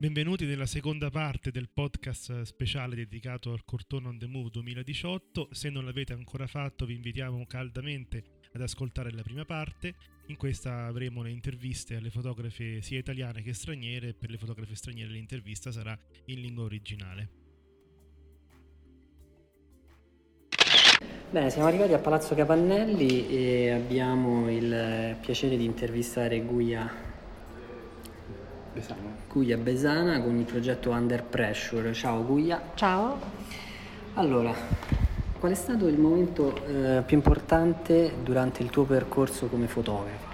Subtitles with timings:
[0.00, 5.48] Benvenuti nella seconda parte del podcast speciale dedicato al Cortone on the Move 2018.
[5.50, 8.24] Se non l'avete ancora fatto, vi invitiamo caldamente
[8.54, 9.96] ad ascoltare la prima parte.
[10.28, 15.10] In questa avremo le interviste alle fotografe sia italiane che straniere per le fotografe straniere
[15.10, 15.94] l'intervista sarà
[16.28, 17.28] in lingua originale.
[21.30, 27.09] Bene, siamo arrivati a Palazzo Capannelli e abbiamo il piacere di intervistare Guia
[28.72, 29.16] Besana.
[29.28, 31.92] Guia Besana con il progetto Under Pressure.
[31.92, 32.60] Ciao Guia.
[32.74, 33.18] Ciao.
[34.14, 34.52] Allora,
[35.38, 40.28] qual è stato il momento eh, più importante durante il tuo percorso come fotografa?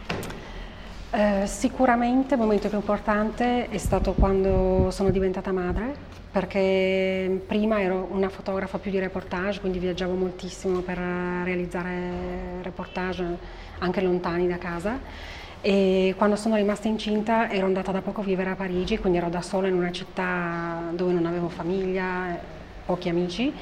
[1.12, 5.95] Eh, sicuramente il momento più importante è stato quando sono diventata madre,
[6.30, 13.25] perché prima ero una fotografa più di reportage, quindi viaggiavo moltissimo per realizzare reportage
[13.78, 14.98] anche lontani da casa
[15.66, 19.29] e quando sono rimasta incinta ero andata da poco a vivere a Parigi, quindi ero
[19.29, 22.39] da sola in una città dove non avevo famiglia,
[22.84, 23.53] pochi amici.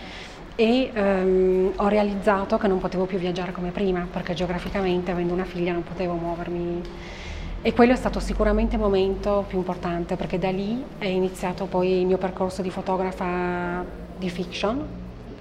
[0.54, 5.46] E um, ho realizzato che non potevo più viaggiare come prima perché geograficamente avendo una
[5.46, 6.82] figlia non potevo muovermi.
[7.62, 12.00] E quello è stato sicuramente il momento più importante perché da lì è iniziato poi
[12.00, 13.82] il mio percorso di fotografa
[14.18, 14.86] di fiction.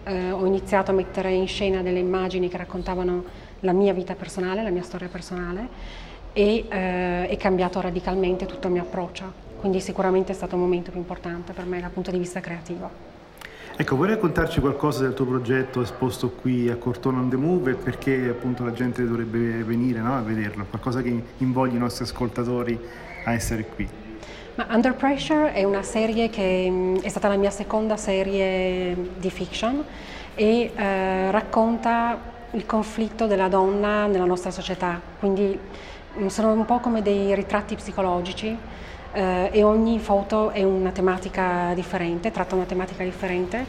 [0.05, 3.23] Eh, ho iniziato a mettere in scena delle immagini che raccontavano
[3.59, 6.02] la mia vita personale, la mia storia personale
[6.33, 10.91] e eh, è cambiato radicalmente tutto il mio approccio, quindi sicuramente è stato un momento
[10.91, 13.11] più importante per me dal punto di vista creativo.
[13.75, 17.73] Ecco, vuoi raccontarci qualcosa del tuo progetto esposto qui a Cortona on the Move e
[17.73, 20.65] perché appunto la gente dovrebbe venire no, a vederlo?
[20.69, 22.79] Qualcosa che invogli i nostri ascoltatori
[23.25, 23.89] a essere qui.
[24.55, 29.31] Ma Under Pressure è una serie che mm, è stata la mia seconda serie di
[29.31, 29.83] fiction
[30.35, 35.57] e eh, racconta il conflitto della donna nella nostra società, quindi
[36.27, 38.57] sono un po' come dei ritratti psicologici
[39.13, 43.65] eh, e ogni foto è una tematica differente, tratta una tematica differente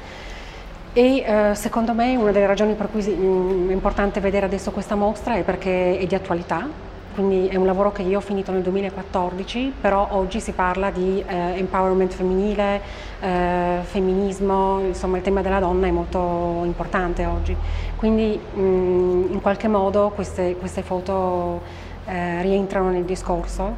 [0.92, 4.94] e eh, secondo me una delle ragioni per cui mm, è importante vedere adesso questa
[4.94, 6.68] mostra è perché è di attualità,
[7.14, 11.22] quindi è un lavoro che io ho finito nel 2014, però oggi si parla di
[11.26, 12.80] eh, empowerment femminile,
[13.20, 17.56] eh, femminismo, insomma il tema della donna è molto importante oggi.
[17.96, 21.60] Quindi mh, mm, in qualche modo queste, queste foto
[22.06, 23.76] eh, rientrano nel discorso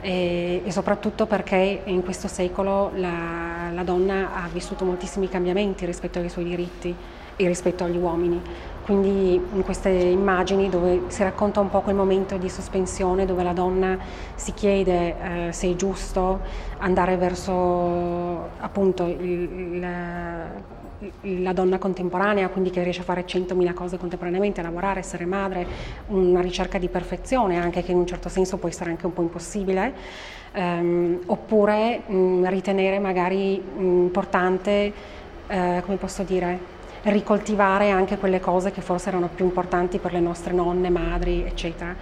[0.00, 6.18] e, e, soprattutto perché in questo secolo la, la donna ha vissuto moltissimi cambiamenti rispetto
[6.18, 6.94] ai suoi diritti
[7.36, 8.40] e rispetto agli uomini.
[8.84, 13.52] Quindi in queste immagini dove si racconta un po' quel momento di sospensione dove la
[13.52, 13.98] donna
[14.34, 16.40] si chiede eh, se è giusto
[16.78, 19.86] andare verso appunto il, il,
[21.22, 25.66] la donna contemporanea, quindi che riesce a fare 100.000 cose contemporaneamente, a lavorare, essere madre,
[26.08, 29.22] una ricerca di perfezione anche che in un certo senso può essere anche un po'
[29.22, 29.92] impossibile,
[30.54, 34.92] um, oppure um, ritenere magari um, importante,
[35.46, 40.20] uh, come posso dire, ricoltivare anche quelle cose che forse erano più importanti per le
[40.20, 41.94] nostre nonne, madri, eccetera.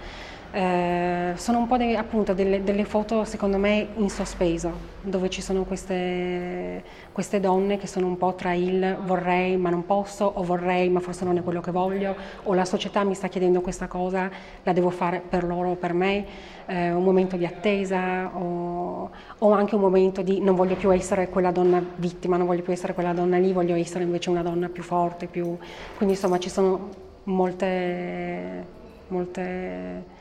[0.49, 4.71] Eh, sono un po' de, appunto delle, delle, foto secondo me in sospeso,
[5.01, 6.81] dove ci sono queste,
[7.11, 11.01] queste, donne che sono un po' tra il vorrei ma non posso o vorrei ma
[11.01, 14.31] forse non è quello che voglio o la società mi sta chiedendo questa cosa,
[14.63, 16.25] la devo fare per loro o per me,
[16.65, 21.27] eh, un momento di attesa o, o, anche un momento di non voglio più essere
[21.27, 24.69] quella donna vittima, non voglio più essere quella donna lì, voglio essere invece una donna
[24.69, 25.57] più forte, più...
[25.97, 26.89] quindi insomma ci sono
[27.25, 28.65] molte...
[29.09, 30.15] molte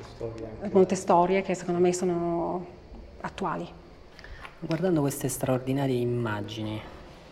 [0.00, 2.66] storie molte storie che secondo me sono
[3.20, 3.68] attuali.
[4.58, 6.80] Guardando queste straordinarie immagini,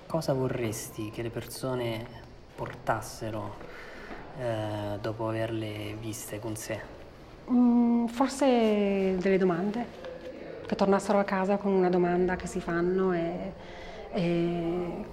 [0.07, 2.07] cosa vorresti che le persone
[2.55, 3.55] portassero
[4.39, 6.81] eh, dopo averle viste con sé?
[7.51, 9.87] Mm, forse delle domande,
[10.67, 13.53] che tornassero a casa con una domanda che si fanno e,
[14.13, 15.05] e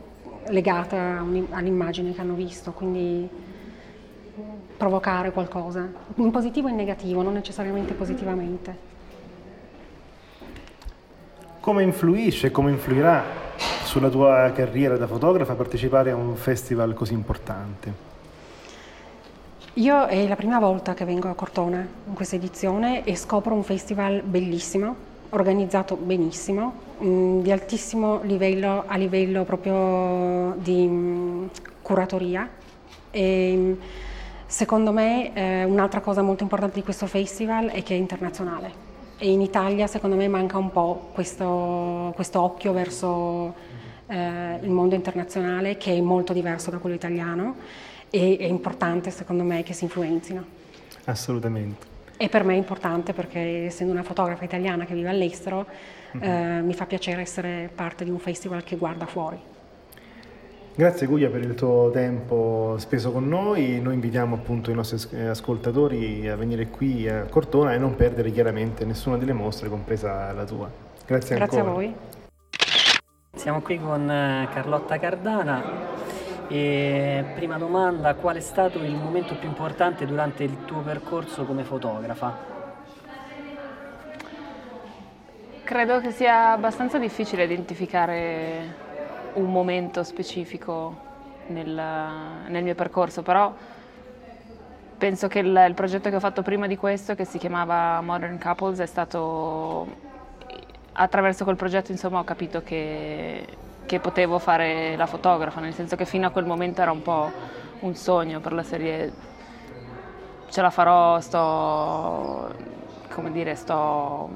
[0.48, 1.20] legata
[1.52, 3.30] all'immagine che hanno visto, quindi
[4.78, 8.90] provocare qualcosa, in positivo e in negativo, non necessariamente positivamente.
[11.60, 13.24] Come influisce, come influirà
[13.84, 18.10] sulla tua carriera da fotografa partecipare a un festival così importante?
[19.76, 23.64] Io è la prima volta che vengo a Cortona in questa edizione e scopro un
[23.64, 24.96] festival bellissimo,
[25.30, 26.74] organizzato benissimo,
[27.04, 31.46] mm, di altissimo livello a livello proprio di mm,
[31.82, 32.50] curatoria.
[33.12, 33.78] E,
[34.52, 39.32] Secondo me eh, un'altra cosa molto importante di questo festival è che è internazionale e
[39.32, 43.56] in Italia secondo me manca un po' questo, questo occhio verso
[44.08, 47.56] eh, il mondo internazionale che è molto diverso da quello italiano
[48.10, 50.44] e è importante secondo me che si influenzino.
[51.06, 51.88] Assolutamente.
[52.18, 55.66] e per me è importante perché essendo una fotografa italiana che vive all'estero
[56.18, 56.30] mm-hmm.
[56.30, 59.51] eh, mi fa piacere essere parte di un festival che guarda fuori.
[60.74, 66.30] Grazie Guglia per il tuo tempo speso con noi, noi invitiamo appunto i nostri ascoltatori
[66.30, 70.70] a venire qui a Cortona e non perdere chiaramente nessuna delle mostre, compresa la tua.
[71.06, 71.62] Grazie, Grazie ancora.
[71.62, 71.94] a voi.
[73.34, 75.62] Siamo qui con eh, Carlotta Cardana
[76.48, 81.64] e prima domanda, qual è stato il momento più importante durante il tuo percorso come
[81.64, 82.50] fotografa?
[85.66, 88.90] Credo che sia abbastanza difficile identificare
[89.34, 90.96] un momento specifico
[91.48, 91.82] nel,
[92.48, 93.54] nel mio percorso, però
[94.98, 98.40] penso che il, il, progetto che ho fatto prima di questo, che si chiamava Modern
[98.40, 100.10] Couples, è stato
[100.94, 103.48] attraverso quel progetto insomma ho capito che,
[103.86, 107.32] che potevo fare la fotografa, nel senso che fino a quel momento era un po'
[107.80, 109.30] un sogno per la serie.
[110.50, 112.54] Ce la farò, sto
[113.10, 114.30] come dire, sto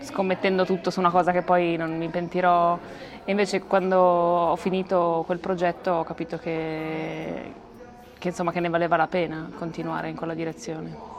[0.00, 2.78] scommettendo tutto su una cosa che poi non mi pentirò
[3.24, 7.52] e invece quando ho finito quel progetto ho capito che,
[8.18, 11.10] che, insomma, che ne valeva la pena continuare in quella direzione.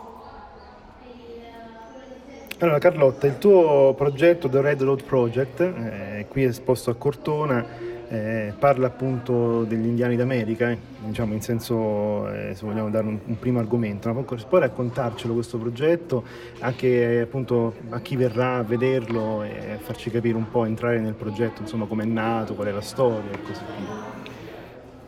[2.59, 7.65] Allora Carlotta, il tuo progetto The Red Road Project, eh, qui esposto a Cortona,
[8.13, 13.18] eh, parla appunto degli indiani d'America, eh, diciamo in senso, eh, se vogliamo dare un,
[13.25, 16.24] un primo argomento, ma puoi, puoi raccontarcelo questo progetto
[16.60, 21.62] anche appunto a chi verrà a vederlo e farci capire un po', entrare nel progetto,
[21.62, 24.21] insomma come è nato, qual è la storia e così via.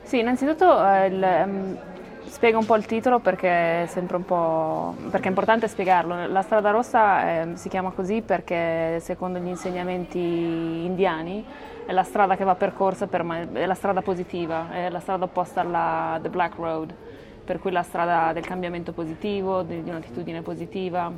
[0.01, 1.77] Sì, innanzitutto eh, il, um,
[2.27, 4.95] spiego un po' il titolo perché è sempre un po'...
[5.09, 6.27] perché è importante spiegarlo.
[6.27, 11.45] La strada rossa eh, si chiama così perché secondo gli insegnamenti indiani
[11.85, 15.61] è la strada che va percorsa, per, è la strada positiva, è la strada opposta
[15.61, 16.93] alla The Black Road,
[17.45, 21.11] per cui la strada del cambiamento positivo, di, di un'attitudine positiva.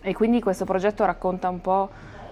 [0.00, 1.88] E quindi questo progetto racconta un po'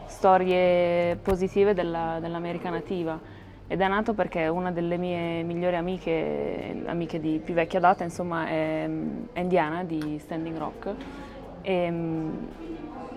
[0.06, 3.38] storie positive della, dell'America nativa
[3.72, 8.49] ed è nato perché una delle mie migliori amiche, amiche di più vecchia data, insomma,
[8.49, 8.90] è,
[9.32, 10.94] è indiana di Standing Rock.
[11.62, 11.93] E,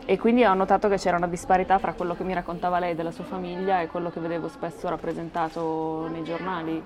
[0.06, 3.10] e quindi ho notato che c'era una disparità fra quello che mi raccontava lei della
[3.10, 6.84] sua famiglia e quello che vedevo spesso rappresentato nei giornali,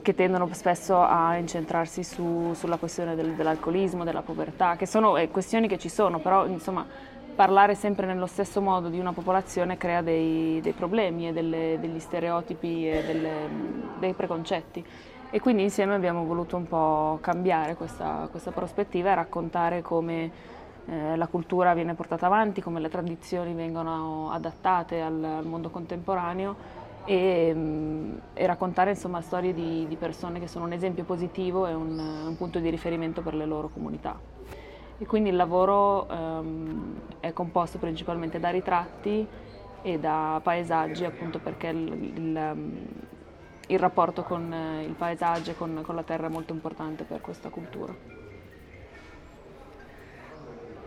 [0.00, 5.30] che tendono spesso a incentrarsi su, sulla questione del, dell'alcolismo, della povertà, che sono eh,
[5.30, 6.86] questioni che ci sono, però insomma
[7.34, 11.98] parlare sempre nello stesso modo di una popolazione crea dei, dei problemi e delle, degli
[11.98, 13.30] stereotipi e delle,
[13.98, 14.84] dei preconcetti.
[15.30, 20.30] E quindi insieme abbiamo voluto un po' cambiare questa, questa prospettiva e raccontare come
[20.86, 26.82] eh, la cultura viene portata avanti, come le tradizioni vengono adattate al, al mondo contemporaneo
[27.04, 31.74] e, mm, e raccontare insomma, storie di, di, persone che sono un esempio positivo e
[31.74, 34.33] un, un, punto di riferimento per le loro comunità.
[35.04, 39.26] E quindi il lavoro um, è composto principalmente da ritratti
[39.82, 42.76] e da paesaggi appunto perché il, il, mm,
[43.66, 44.50] il rapporto con
[44.82, 47.94] il paesaggio e con, con la terra è molto importante per questa cultura.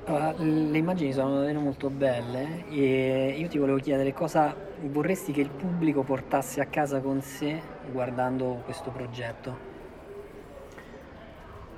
[0.05, 5.41] Allora, le immagini sono davvero molto belle e io ti volevo chiedere cosa vorresti che
[5.41, 7.61] il pubblico portasse a casa con sé
[7.91, 9.66] guardando questo progetto.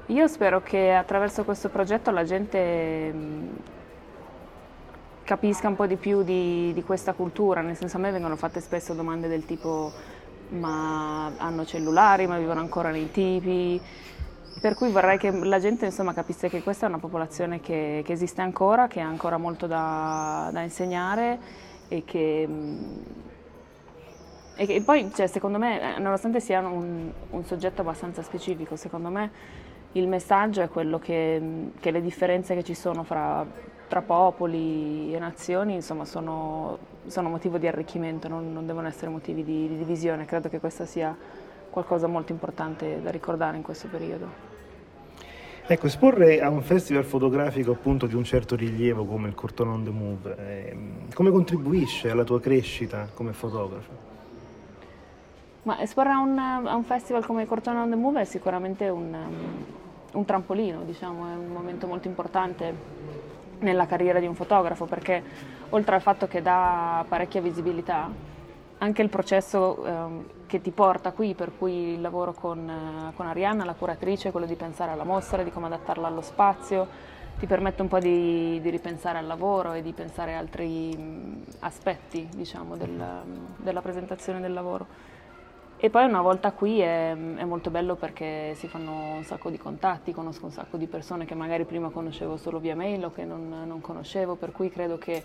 [0.10, 3.48] Io spero che attraverso questo progetto la gente mm,
[5.24, 8.60] capisca un po' di più di, di, questa cultura, nel senso a me vengono fatte
[8.60, 9.92] spesso domande del tipo
[10.50, 13.80] ma hanno cellulari, ma vivono ancora nei tipi,
[14.60, 18.12] per cui vorrei che la gente insomma, capisse che questa è una popolazione che, che
[18.12, 21.40] esiste ancora, che ha ancora molto da, da insegnare
[21.88, 22.50] e che,
[24.56, 29.10] e che poi cioè, secondo me, eh, nonostante sia un, un, soggetto abbastanza specifico, secondo
[29.10, 31.42] me il messaggio è quello che,
[31.80, 33.46] che le differenze che ci sono fra,
[33.88, 36.78] tra popoli e nazioni insomma, sono,
[37.08, 40.26] sono, motivo di arricchimento, non, non devono essere motivi di, di divisione.
[40.26, 41.16] Credo che questa sia
[41.70, 44.48] qualcosa molto importante da ricordare in questo periodo.
[45.72, 49.84] Ecco, esporre a un festival fotografico appunto di un certo rilievo come il Cortona on
[49.84, 50.78] the Move, eh,
[51.14, 54.08] come contribuisce alla tua crescita come fotografa?
[55.64, 58.90] Ma esporre a un, a un, festival come il Cortona on the Move è sicuramente
[58.90, 59.16] un,
[60.14, 63.08] un trampolino, diciamo, è un momento molto importante
[63.60, 65.22] nella carriera di un fotografo perché
[65.70, 68.10] oltre al fatto che dà parecchia visibilità,
[68.80, 73.28] anche il processo ehm, che ti porta qui, per cui il lavoro con, eh, con
[73.28, 76.88] Arianna, la curatrice, quello di pensare alla mostra, di come adattarla allo spazio,
[77.38, 81.44] ti permette un po' di, di ripensare al lavoro e di pensare a altri mh,
[81.60, 83.22] aspetti diciamo, del,
[83.58, 85.09] della presentazione del lavoro.
[85.82, 89.58] E poi una volta qui è, è, molto bello perché si fanno un sacco di
[89.58, 93.24] contatti, conosco un sacco di persone che magari prima conoscevo solo via mail o che
[93.24, 95.24] non, non conoscevo, per cui credo che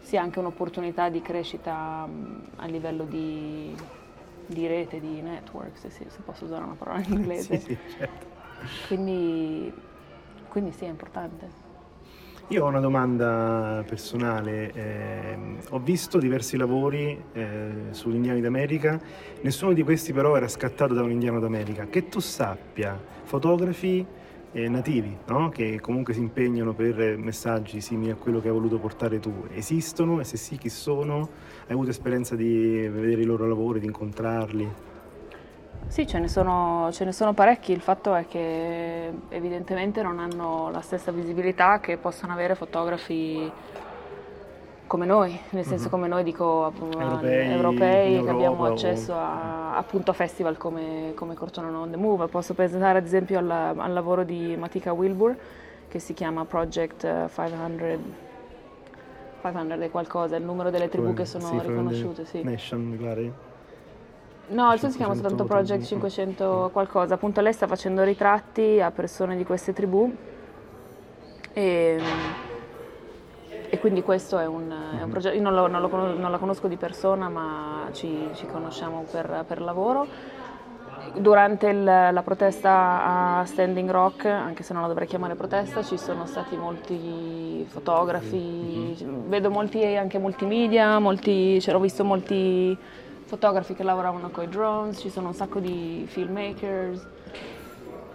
[0.00, 2.08] sia anche un'opportunità di crescita
[2.56, 3.74] a livello di,
[4.46, 7.58] di rete, di network, se, se, posso usare una parola in inglese.
[7.58, 8.26] sì, sì, certo.
[8.86, 9.72] quindi,
[10.46, 11.61] quindi sì, è importante.
[12.48, 15.38] Io ho una domanda personale, eh,
[15.70, 19.00] ho visto diversi lavori eh, sugli indiani d'America,
[19.40, 21.86] nessuno di questi però era scattato da un indiano d'America.
[21.86, 24.04] Che tu sappia, fotografi
[24.52, 25.48] eh, nativi, no?
[25.48, 30.20] che comunque si impegnano per messaggi simili a quello che hai voluto portare tu, esistono
[30.20, 31.28] e se sì chi sono?
[31.66, 34.91] Hai avuto esperienza di vedere i loro lavori, di incontrarli?
[35.86, 40.70] Sì, ce ne, sono, ce ne, sono, parecchi, il fatto è che evidentemente non hanno
[40.70, 43.50] la stessa visibilità che possono avere fotografi
[44.86, 45.90] come noi, nel senso uh-huh.
[45.90, 51.68] come noi dico europei, europei che abbiamo accesso a, appunto a festival come, come Cortona
[51.78, 52.26] on the Move.
[52.26, 55.36] Posso pensare ad esempio al, al lavoro di Matika Wilbur
[55.88, 58.30] che si chiama Project 500
[59.42, 62.24] 500 e qualcosa, il numero delle tribù che sono riconosciute.
[62.24, 62.42] Sì.
[62.42, 63.32] Nation, magari.
[64.48, 68.90] No, il suo si chiama soltanto Project 500 qualcosa, appunto lei sta facendo ritratti a
[68.90, 70.12] persone di queste tribù
[71.52, 72.00] e,
[73.70, 75.10] e quindi questo è un, un mhm.
[75.10, 79.04] progetto, io non, lo, non, lo, non, la conosco di persona ma ci, ci conosciamo
[79.10, 80.06] per, per, lavoro.
[81.14, 85.96] Durante il, la protesta a Standing Rock, anche se non la dovrei chiamare protesta, ci
[85.96, 88.36] sono stati molti fotografi,
[89.02, 89.28] mm-hmm.
[89.28, 92.76] vedo molti anche multimedia, molti, cioè, ho visto molti
[93.32, 97.00] fotografi che lavoravano con i drones, ci sono un sacco di filmmakers.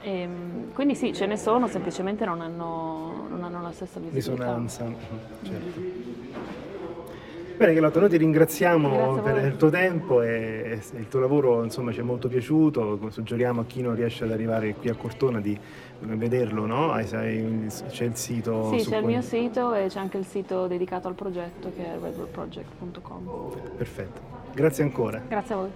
[0.03, 4.43] E, ehm, quindi sì, ce ne sono, semplicemente non hanno, non hanno la stessa visibilità.
[4.45, 4.86] Risonanza,
[5.41, 5.81] certo.
[7.58, 12.02] Bene Chilotta, noi ti ringraziamo per il tuo tempo e il tuo lavoro insomma, ci
[12.02, 15.58] è molto piaciuto, suggeriamo a chi non riesce ad arrivare qui a Cortona di
[16.02, 16.96] vederlo, no?
[17.04, 18.78] C'è il sito?
[18.78, 21.98] Sì, c'è il mio sito e c'è anche il sito dedicato al progetto che è
[22.00, 23.52] redbullproject.com.
[23.76, 24.22] Perfetto.
[24.54, 25.20] Grazie ancora.
[25.28, 25.70] Grazie a voi.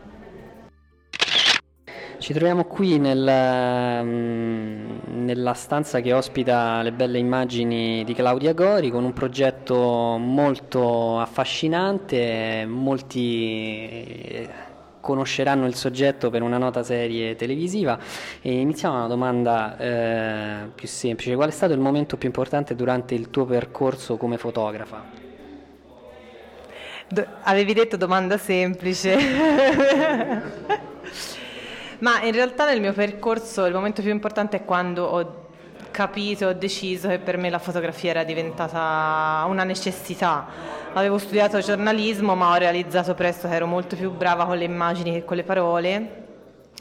[2.22, 8.92] Ci troviamo qui nel, mm, nella stanza che ospita le belle immagini di Claudia Gori
[8.92, 9.75] con un progetto
[10.20, 14.50] molto affascinante, molti eh,
[15.00, 17.98] conosceranno il soggetto per una nota serie televisiva
[18.40, 21.34] e iniziamo una domanda eh, più semplice.
[21.34, 25.04] Qual è stato il momento più importante durante il tuo percorso come fotografa?
[27.08, 29.18] Do- avevi detto domanda semplice.
[32.01, 35.50] Ma in realtà nel mio percorso il momento più importante è quando ho
[35.91, 40.48] capito, ho deciso che per me la fotografia era diventata una necessità.
[40.93, 45.12] Avevo studiato giornalismo ma ho realizzato presto che ero molto più brava con le immagini
[45.12, 46.24] che con le parole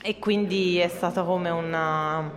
[0.02, 2.30] e quindi è stata come una,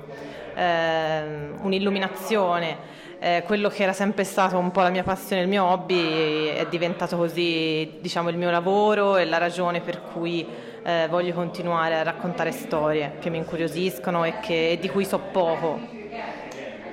[0.53, 5.63] eh, un'illuminazione eh, quello che era sempre stato un po' la mia passione, il mio
[5.63, 10.45] hobby, è diventato così diciamo, il mio lavoro e la ragione per cui
[10.83, 15.79] eh, voglio continuare a raccontare storie che mi incuriosiscono e, che, di cui so poco.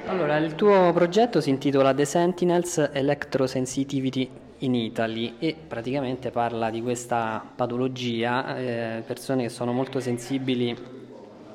[0.06, 6.82] Allora, il tuo progetto si intitola The Sentinels Electrosensitivity in Italy e praticamente parla di
[6.82, 10.76] questa patologia, eh, persone che sono molto sensibili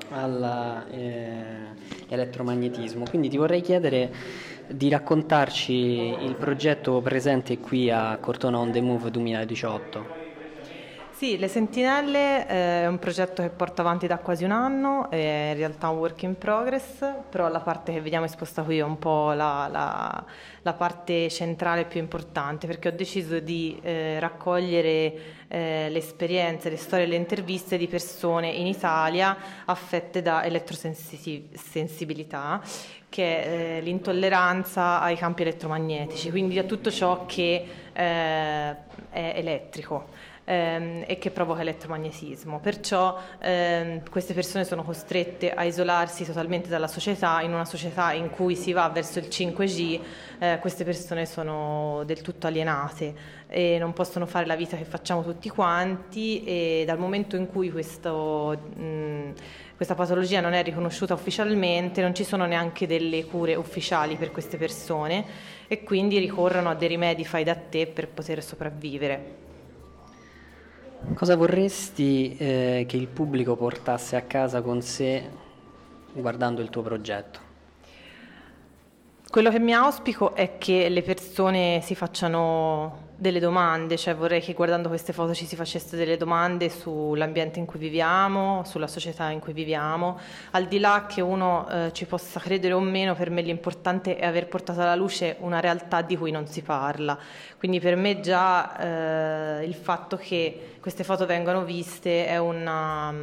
[0.10, 3.06] all'elettromagnetismo.
[3.06, 4.12] Eh, Quindi ti vorrei chiedere
[4.68, 10.25] di raccontarci il progetto presente qui a Cortona on the Move 2018.
[11.16, 15.52] Sì, Le Sentinelle eh, è un progetto che porto avanti da quasi un anno, è
[15.52, 19.00] in realtà un work in progress, però la parte che vediamo esposta qui è un
[19.00, 20.26] po' la, la,
[20.62, 26.76] la parte centrale più importante perché ho deciso di eh, raccogliere eh, le esperienze, le
[26.76, 32.62] storie e le interviste di persone in Italia affette da elettrosensibilità
[33.08, 38.76] che è eh, l'intolleranza ai campi elettromagnetici, quindi a tutto ciò che eh,
[39.12, 42.60] è elettrico ehm, e che provoca elettromagnetismo.
[42.60, 48.30] Perciò ehm, queste persone sono costrette a isolarsi totalmente dalla società, in una società in
[48.30, 50.00] cui si va verso il 5G,
[50.40, 55.24] eh, queste persone sono del tutto alienate e non possono fare la vita che facciamo
[55.24, 58.58] tutti quanti e dal momento in cui questo...
[58.75, 59.34] Mh,
[59.75, 64.56] questa patologia non è riconosciuta ufficialmente, non ci sono neanche delle cure ufficiali per queste
[64.56, 65.25] persone
[65.68, 69.45] e quindi ricorrono a dei rimedi fai da te per poter sopravvivere.
[71.14, 75.30] Cosa vorresti eh, che il pubblico portasse a casa con sé
[76.12, 77.40] guardando il tuo progetto?
[79.30, 84.54] Quello che mi auspico è che le persone si facciano delle domande, cioè vorrei che
[84.54, 89.40] guardando queste foto ci si facesse delle domande sull'ambiente in cui viviamo, sulla società in
[89.40, 90.20] cui viviamo,
[90.52, 94.26] al di là che uno eh, ci possa credere o meno, per me l'importante è
[94.26, 97.18] aver portato alla luce una realtà di cui non si parla.
[97.58, 103.14] Quindi per me già eh, il fatto che queste foto vengano viste è, una,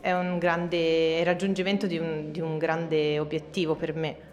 [0.00, 4.30] è un grande è raggiungimento di un, di un grande obiettivo per me.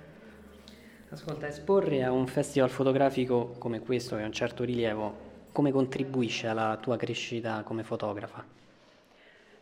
[1.12, 6.46] Ascolta, esporre a un festival fotografico come questo, che ha un certo rilievo, come contribuisce
[6.46, 8.46] alla tua crescita come fotografa?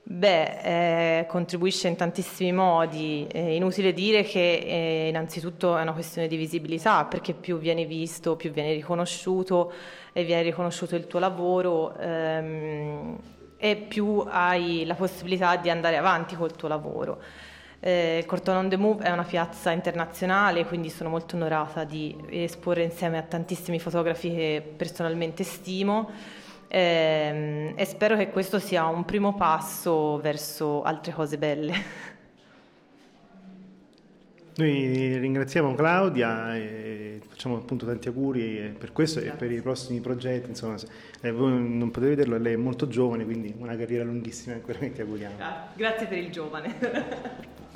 [0.04, 3.26] Beh, eh, contribuisce in tantissimi modi.
[3.32, 8.36] È inutile dire che eh, innanzitutto è una questione di visibilità, perché più vieni visto,
[8.36, 9.72] più vieni riconosciuto
[10.12, 13.18] e viene riconosciuto il tuo lavoro ehm,
[13.56, 17.22] e più hai la possibilità di andare avanti col tuo lavoro.
[17.80, 22.84] Eh, Corton on the Move è una piazza internazionale, quindi sono molto onorata di esporre
[22.84, 26.10] insieme a tantissimi fotografi che personalmente stimo
[26.68, 32.06] eh, e spero che questo sia un primo passo verso altre cose belle.
[34.58, 39.36] Noi ringraziamo Claudia e facciamo appunto tanti auguri per questo Grazie.
[39.36, 40.50] e per i prossimi progetti.
[40.50, 40.76] Insomma,
[41.22, 45.00] eh, voi non potete vederlo, lei è molto giovane, quindi una carriera lunghissima ancora ti
[45.00, 45.36] auguriamo.
[45.76, 47.56] Grazie per il giovane.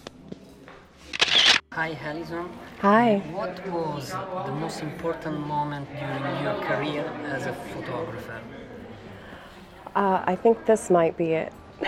[1.74, 2.50] Hi, Alison.
[2.82, 3.20] Hi.
[3.32, 4.14] What was
[4.46, 8.42] the most important moment during your career as a photographer?
[9.96, 11.54] Uh, I think this might be it.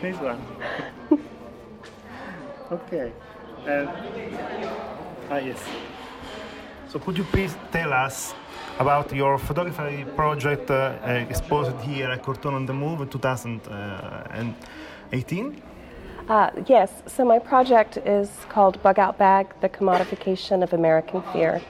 [0.00, 0.40] this one.
[2.72, 3.12] okay.
[3.68, 3.86] Uh,
[5.30, 5.62] ah, yes.
[6.88, 8.32] So, could you please tell us
[8.78, 10.94] about your photography project uh,
[11.28, 15.73] exposed here at Cortona on the Move in 2018?
[16.28, 21.60] Uh, yes, so my project is called Bug Out Bag The Commodification of American Fear.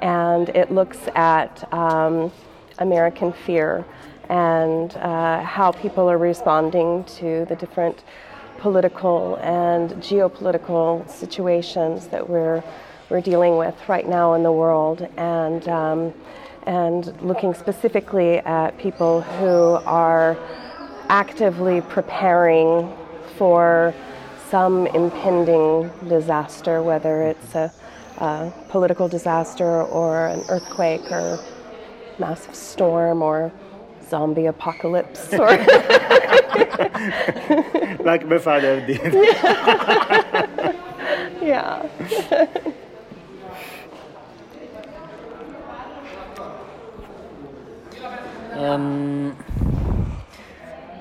[0.00, 2.30] And it looks at um,
[2.78, 3.84] American fear
[4.28, 8.04] and uh, how people are responding to the different
[8.58, 12.62] political and geopolitical situations that we're,
[13.10, 15.08] we're dealing with right now in the world.
[15.16, 16.14] And, um,
[16.62, 20.38] and looking specifically at people who are
[21.08, 22.96] actively preparing
[23.36, 23.94] for
[24.50, 27.72] some impending disaster, whether it's a,
[28.18, 31.38] a, political disaster or an earthquake or
[32.18, 33.52] massive storm or
[34.08, 35.32] zombie apocalypse.
[35.34, 35.48] Or
[38.04, 39.12] like my father did.
[41.42, 41.88] yeah.
[48.52, 49.32] um,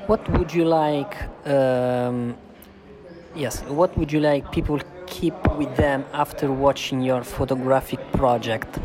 [0.07, 1.15] what would you like?
[1.45, 2.35] Um,
[3.35, 8.79] yes, what would you like people keep with them after watching your photographic project?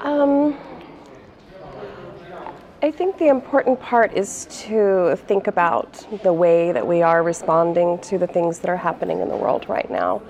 [0.00, 0.56] Um,
[2.80, 7.98] I think the important part is to think about the way that we are responding
[8.00, 10.22] to the things that are happening in the world right now.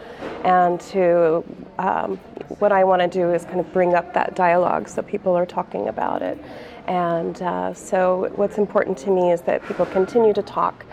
[0.45, 1.45] And to,
[1.79, 2.17] um,
[2.59, 5.45] what I want to do is kind of bring up that dialogue so people are
[5.45, 6.39] talking about it.
[6.87, 10.87] And uh, so, what's important to me is that people continue to talk,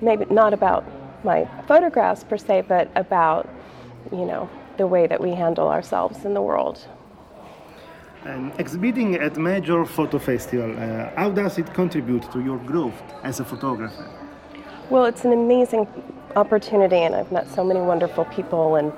[0.00, 0.82] maybe not about
[1.24, 3.48] my photographs per se, but about,
[4.10, 6.86] you know, the way that we handle ourselves in the world.
[8.24, 13.40] And exhibiting at major photo festival, uh, how does it contribute to your growth as
[13.40, 14.06] a photographer?
[14.90, 15.86] Well, it's an amazing
[16.36, 18.76] opportunity, and I've met so many wonderful people.
[18.76, 18.92] And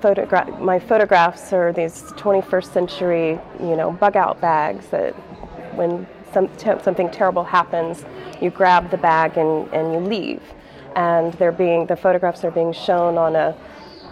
[0.00, 5.14] photogra- my photographs are these 21st century, you know, bug out bags that
[5.74, 8.04] when some, something terrible happens,
[8.40, 10.42] you grab the bag and, and you leave.
[10.96, 13.56] And they're being the photographs are being shown on a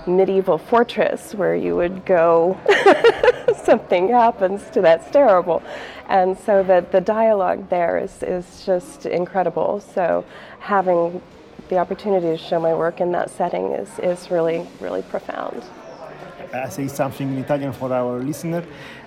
[0.07, 2.59] medieval fortress where you would go
[3.65, 5.63] something happens to that's terrible.
[6.09, 9.81] And so the, the dialogue there is, is just incredible.
[9.81, 10.25] So
[10.61, 11.23] having
[11.69, 15.63] the opportunity to show my work in that setting is, is really really profound.
[16.53, 18.65] I say something in Italian for our listener.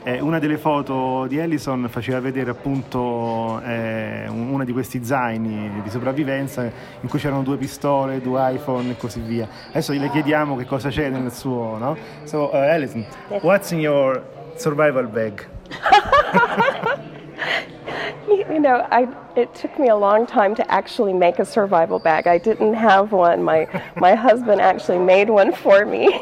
[0.08, 5.90] Eh, una delle foto di Ellison faceva vedere appunto eh, una di questi zaini di
[5.90, 9.46] sopravvivenza in cui c'erano due pistole, due iPhone e così via.
[9.68, 11.98] Adesso le chiediamo che cosa c'è nel suo, no?
[12.24, 13.06] So, uh, Ellison,
[13.42, 14.24] what's in your
[14.56, 15.46] survival bag?
[18.30, 22.28] you know, I, it took me a long time to actually make a survival bag.
[22.28, 23.44] I didn't have one.
[23.44, 23.68] My,
[23.98, 26.14] my husband actually made one for me,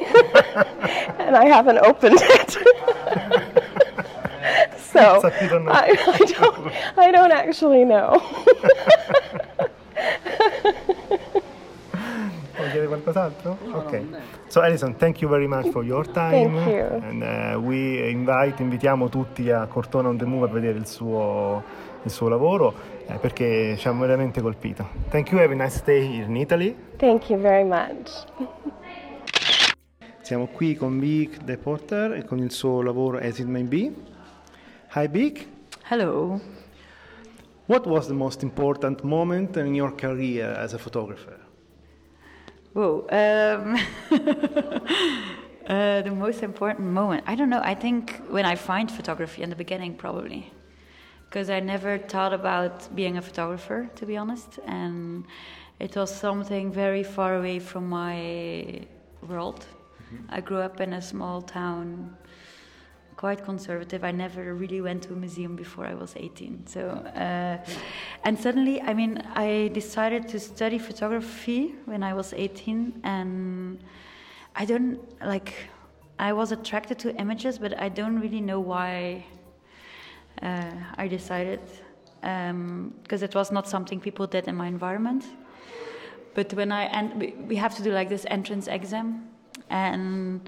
[1.19, 3.55] and I haven't opened it.
[4.95, 5.27] so,
[5.69, 8.21] I, I, don't, I don't actually know.
[12.87, 13.57] qualcos'altro?
[13.73, 14.03] ok.
[14.47, 16.31] So Alison, thank you very much for your time.
[16.31, 16.85] Thank you.
[16.85, 21.63] And uh, we invite, invitiamo tutti a Cortona on the Move a vedere il suo,
[22.03, 22.73] il suo lavoro
[23.07, 24.87] eh, perché ci ha veramente colpito.
[25.09, 26.75] Thank you, have a nice here in Italy.
[26.97, 28.25] Thank you very much.
[30.21, 33.91] Siamo qui con Vic De Porter e con il suo lavoro As It May Be.
[34.95, 35.45] Hi Bieke.
[35.83, 36.39] Hello.
[37.67, 41.37] What was the most important moment in your career as a photographer?
[42.71, 43.01] Whoa.
[43.11, 43.75] Um,
[45.67, 47.25] uh, the most important moment.
[47.27, 47.59] I don't know.
[47.61, 50.49] I think when I find photography in the beginning, probably.
[51.25, 54.59] Because I never thought about being a photographer, to be honest.
[54.65, 55.25] And
[55.77, 58.79] it was something very far away from my
[59.27, 59.65] world.
[60.29, 62.15] I grew up in a small town,
[63.17, 64.03] quite conservative.
[64.03, 66.67] I never really went to a museum before I was 18.
[66.67, 67.57] So, uh,
[68.23, 73.79] and suddenly, I mean, I decided to study photography when I was 18, and
[74.55, 75.53] I don't like.
[76.17, 79.25] I was attracted to images, but I don't really know why
[80.41, 81.59] uh, I decided
[83.03, 85.25] because it was not something people did in my environment.
[86.33, 89.29] But when I and we- we have to do like this entrance exam,
[89.69, 90.41] and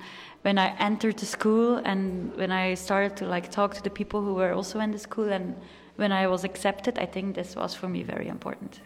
[0.47, 4.21] when I entered the school and when I started to like talk to the people
[4.21, 5.53] who were also in the school and
[5.97, 8.79] when I was accepted, I think this was for me very important.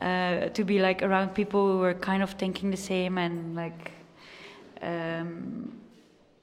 [0.00, 3.90] Uh, to be like around people who were kind of thinking the same and like
[4.82, 5.72] um,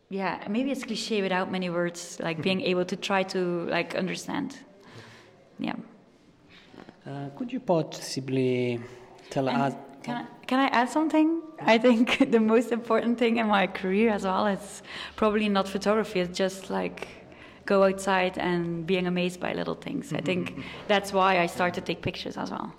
[0.09, 3.39] yeah maybe it's cliche without many words like being able to try to
[3.77, 4.49] like understand
[5.59, 5.75] yeah
[7.07, 8.79] Uh, could you possibly
[9.29, 9.86] tell And us?
[10.07, 11.41] Can I, can I add something?
[11.59, 14.81] I think the most important thing in my career as well is
[15.17, 16.21] probably not photography.
[16.21, 17.07] It's just like
[17.65, 20.13] go outside and being amazed by little things.
[20.13, 20.43] I think
[20.87, 22.73] that's why I start to take pictures as well.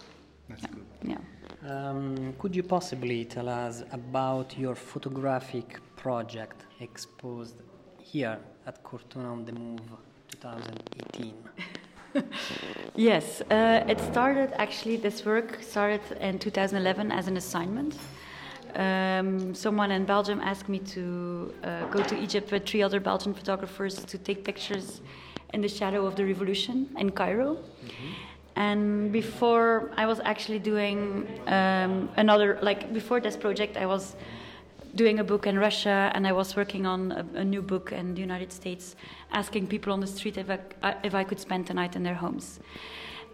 [0.48, 0.68] That's yeah.
[0.74, 0.86] good.
[1.12, 1.70] yeah.
[1.70, 7.60] Um, could you possibly tell us about your photographic project exposed
[8.00, 9.86] here at Cortona on the Move
[10.30, 11.34] 2018?
[12.94, 17.96] Yes, uh, it started actually, this work started in 2011 as an assignment.
[18.74, 23.34] Um, someone in Belgium asked me to uh, go to Egypt with three other Belgian
[23.34, 25.00] photographers to take pictures
[25.54, 27.58] in the shadow of the revolution in Cairo.
[28.56, 34.16] And before I was actually doing um, another, like before this project, I was
[34.98, 38.14] doing a book in Russia and I was working on a, a new book in
[38.14, 38.96] the United States,
[39.30, 42.02] asking people on the street if I, uh, if I could spend the night in
[42.02, 42.60] their homes.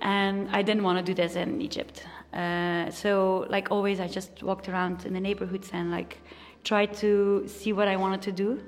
[0.02, 2.04] And I didn't want to do this in Egypt.
[2.32, 6.18] Uh, so, like always, I just walked around in the neighborhoods and like
[6.62, 8.60] tried to see what I wanted to do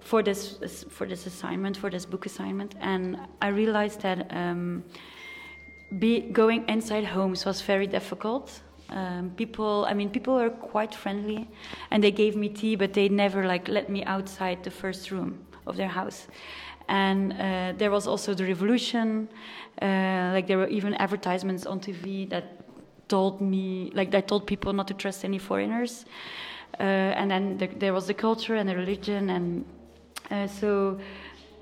[0.00, 2.74] for this for this assignment, for this book assignment.
[2.80, 4.84] And I realized that um,
[5.98, 8.62] be, going inside homes was very difficult.
[8.90, 11.48] Um, people, I mean, people were quite friendly,
[11.90, 15.44] and they gave me tea, but they never like let me outside the first room
[15.66, 16.28] of their house.
[16.88, 19.28] And uh, there was also the revolution.
[19.82, 22.60] Uh, like there were even advertisements on TV that
[23.08, 26.04] told me, like that told people not to trust any foreigners.
[26.78, 29.64] Uh, and then there, there was the culture and the religion, and
[30.30, 30.98] uh, so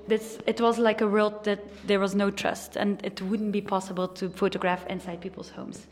[0.09, 3.61] this it was like a world that there was no trust, and it wouldn't be
[3.61, 5.87] possible to photograph inside people's homes.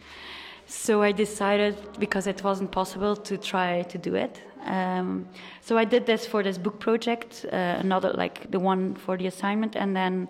[0.73, 4.41] So I decided, because it wasn't possible, to try to do it.
[4.65, 5.29] Um,
[5.61, 9.27] so I did this for this book project, uh, another like the one for the
[9.27, 10.29] assignment, and then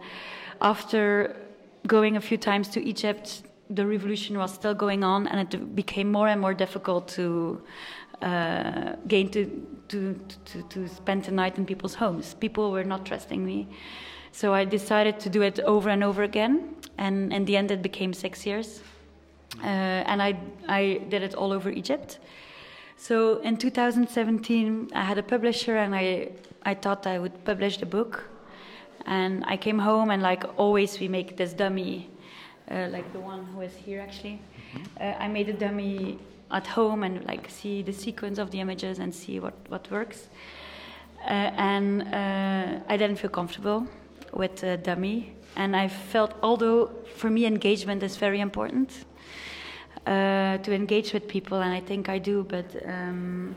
[0.60, 1.36] after
[1.86, 6.10] going a few times to Egypt, the revolution was still going on, and it became
[6.10, 7.62] more and more difficult to
[8.20, 9.46] uh, gain to,
[9.88, 12.34] to to to spend the night in people's homes.
[12.34, 13.68] People were not trusting me,
[14.32, 17.80] so I decided to do it over and over again, and in the end, it
[17.80, 18.82] became six years.
[19.58, 20.38] Uh, and I,
[20.68, 22.18] I did it all over Egypt.
[22.96, 26.30] So in 2017, I had a publisher, and I,
[26.62, 28.24] I thought I would publish the book.
[29.06, 32.08] And I came home, and like always, we make this dummy,
[32.70, 34.40] uh, like the one who is here actually.
[35.00, 36.18] Uh, I made a dummy
[36.52, 40.28] at home and like see the sequence of the images and see what, what works.
[41.24, 43.86] Uh, and uh, I didn't feel comfortable
[44.32, 45.34] with the dummy.
[45.56, 49.04] And I felt, although for me engagement is very important,
[50.06, 53.54] uh, to engage with people, and I think I do, but um,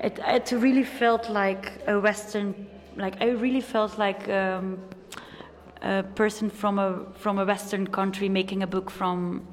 [0.00, 2.54] it, it really felt like a Western,
[2.96, 4.78] like I really felt like um,
[5.82, 9.46] a person from a from a Western country making a book from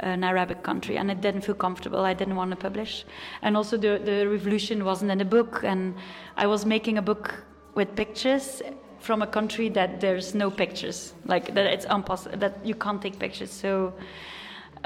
[0.00, 2.04] an Arabic country, and it didn't feel comfortable.
[2.04, 3.04] I didn't want to publish,
[3.42, 5.94] and also the the revolution wasn't in the book, and
[6.36, 7.44] I was making a book
[7.74, 8.62] with pictures
[9.00, 13.18] from a country that there's no pictures, like that it's impossible that you can't take
[13.18, 13.50] pictures.
[13.50, 13.92] So.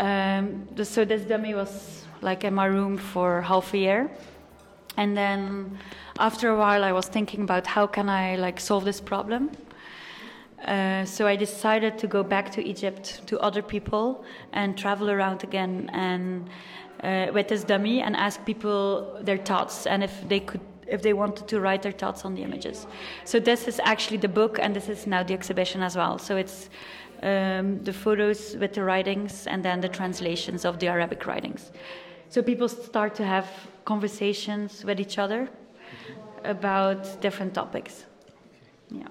[0.03, 4.11] Um, so this dummy was like in my room for half a year.
[4.97, 5.79] And then
[6.19, 9.53] after a while, I was thinking about how can I like solve this problem.
[10.65, 15.45] Uh, so I decided to go back to Egypt to other people and travel around
[15.45, 16.51] again and
[17.05, 21.15] uh, with this dummy and ask people their thoughts and if they could if they
[21.15, 22.87] wanted to write their thoughts on the images.
[23.25, 26.19] So this is actually the book and this is now the exhibition as well.
[26.19, 26.69] So it's
[27.23, 31.73] um, the photos with the writings and then the translations of the Arabic writings.
[32.29, 33.49] So people start to have
[33.85, 35.49] conversations with each other
[36.45, 38.05] about different topics.
[38.91, 39.09] Yeah.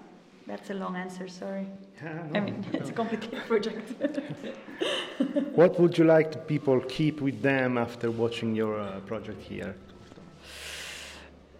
[0.47, 1.65] That's a long answer, sorry.
[2.04, 3.93] Yeah, no, I mean, it's a complicated project.
[5.56, 9.76] what would you like the people keep with them after watching your uh, project here?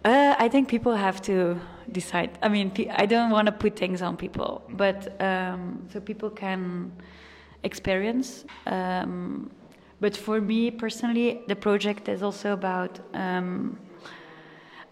[0.04, 1.60] Uh, I think people have to
[1.92, 2.36] decide.
[2.42, 6.90] I mean, I don't want to put things on people, but um, so people can
[7.62, 8.44] experience.
[8.66, 9.50] Um,
[10.00, 12.98] but for me personally, the project is also about.
[13.14, 13.78] Um,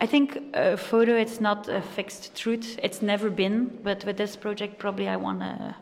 [0.01, 2.79] I think a photo it's not a fixed truth.
[2.83, 5.75] It's never been, but with this project, probably I want to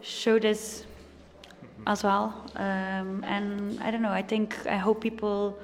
[0.00, 0.86] show this
[1.86, 2.50] as well.
[2.56, 4.10] Um, and I don't know.
[4.10, 5.58] I think I hope people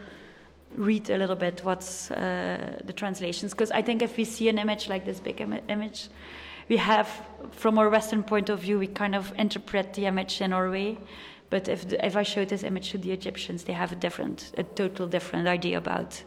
[0.76, 4.58] read a little bit what's uh, the translations because I think if we see an
[4.58, 6.08] image like this big Im- image,
[6.68, 7.08] we have
[7.50, 10.98] from our Western point of view we kind of interpret the image in our way.
[11.50, 14.62] But if if I show this image to the Egyptians, they have a different, a
[14.62, 16.22] total different idea about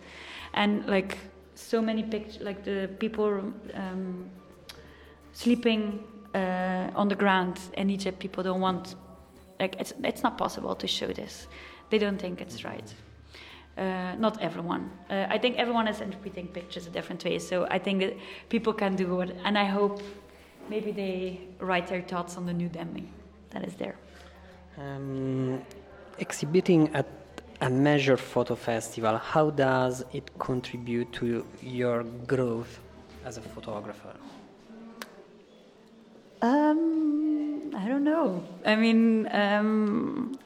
[0.56, 1.18] and like
[1.54, 4.30] so many pictures, like the people um,
[5.34, 6.04] sleeping
[6.34, 8.20] uh, on the ground in Egypt.
[8.20, 8.96] People don't want,
[9.60, 11.48] like it's it's not possible to show this.
[11.90, 12.94] They don't think it's right.
[13.78, 14.90] Uh, not everyone.
[15.10, 17.40] Uh, I think everyone is interpreting pictures a different way.
[17.40, 18.14] So I think that
[18.48, 20.02] people can do it, and I hope
[20.70, 23.10] maybe they write their thoughts on the new dummy
[23.50, 23.96] that is there.
[24.78, 25.62] Um,
[26.20, 27.08] exhibiting at
[27.62, 32.80] a major photo festival, how does it contribute to your growth
[33.26, 34.14] as a photographer?
[36.42, 38.44] Um, I don't know.
[38.66, 40.38] I mean, um,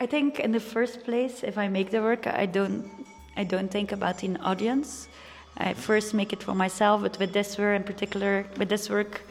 [0.00, 2.90] I think in the first place, if I make the work, I don't,
[3.36, 5.08] I don't think about an audience.
[5.56, 9.22] I first make it for myself, but with this work in particular, with this work,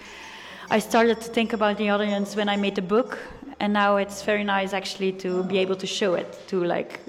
[0.70, 3.20] I started to think about the audience when I made the book,
[3.60, 7.00] and now it's very nice actually to be able to show it to like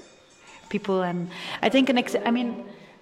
[0.73, 1.03] people.
[1.03, 1.29] And
[1.61, 2.49] i think an ex- i mean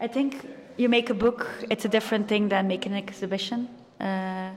[0.06, 0.32] i think
[0.78, 1.40] you make a book
[1.70, 3.60] it's a different thing than making an exhibition.
[4.00, 4.52] Uh,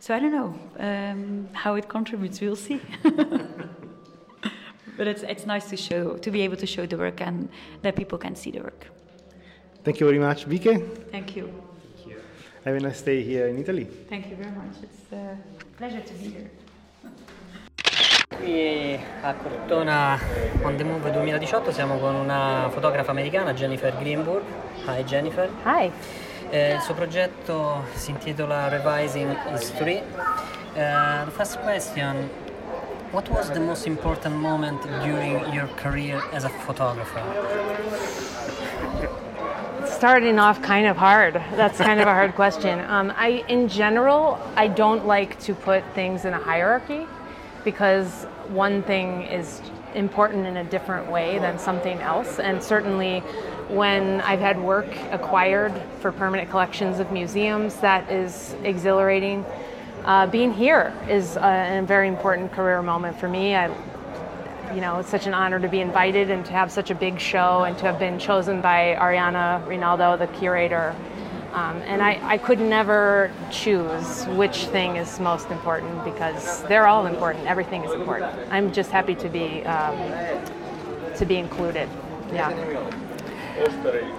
[0.00, 0.52] so i don't know
[0.86, 2.80] um, how it contributes we'll see
[4.96, 7.48] but it's, it's nice to show to be able to show the work and
[7.82, 8.86] that people can see the work
[9.84, 11.52] thank you very much Vike thank you
[12.64, 15.38] have a nice stay here in Italy thank you very much it's a
[15.76, 16.50] pleasure to be here
[18.28, 20.18] Qui a Cortona
[20.62, 24.42] on the Move 2018 siamo con una fotografa americana, Jennifer Greenburg.
[24.86, 25.48] Hi Jennifer.
[25.64, 25.90] Hi.
[26.50, 30.02] Eh, il suo progetto si intitola Revising History.
[30.74, 32.28] Uh, the first question,
[33.12, 37.22] what was the most important moment during your career as a photographer?
[39.86, 41.34] Starting off kind of hard.
[41.34, 42.80] That's kind of a hard question.
[42.96, 47.06] Um, I, in general, I don't like to put things in a hierarchy
[47.64, 49.60] because one thing is
[49.94, 52.38] important in a different way than something else.
[52.38, 53.20] And certainly,
[53.68, 59.44] when I've had work acquired for permanent collections of museums, that is exhilarating.
[60.06, 63.56] Uh, being here is a, a, very important career moment for me.
[63.56, 63.66] I,
[64.72, 67.18] you know, it's such an honor to be invited and to have such a big
[67.18, 70.94] show and to have been chosen by Arianna Rinaldo, the curator.
[71.52, 77.06] Um, and I, I could never choose which thing is most important because they're all
[77.06, 77.46] important.
[77.46, 78.32] Everything is important.
[78.52, 79.96] I'm just happy to be um,
[81.16, 81.88] to be included.
[82.32, 83.05] Yeah.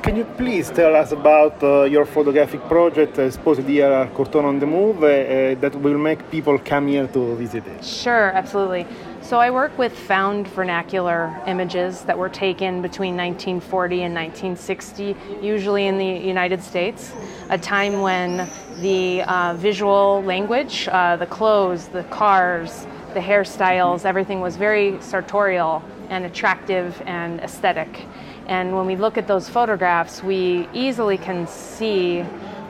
[0.02, 4.60] Can you please tell us about uh, your photographic project exposed here at Cortona on
[4.60, 7.86] the Move uh, that will make people come here to visit it?
[7.86, 8.88] Sure, absolutely.
[9.22, 15.86] So I work with found vernacular images that were taken between 1940 and 1960, usually
[15.86, 17.14] in the United States,
[17.52, 18.50] a time when
[18.82, 25.84] the uh, visual language, uh, the clothes, the cars, the hairstyles, everything was very sartorial
[26.10, 28.08] and attractive and aesthetic.
[28.48, 32.26] And when we look at those photographs, we easily can see,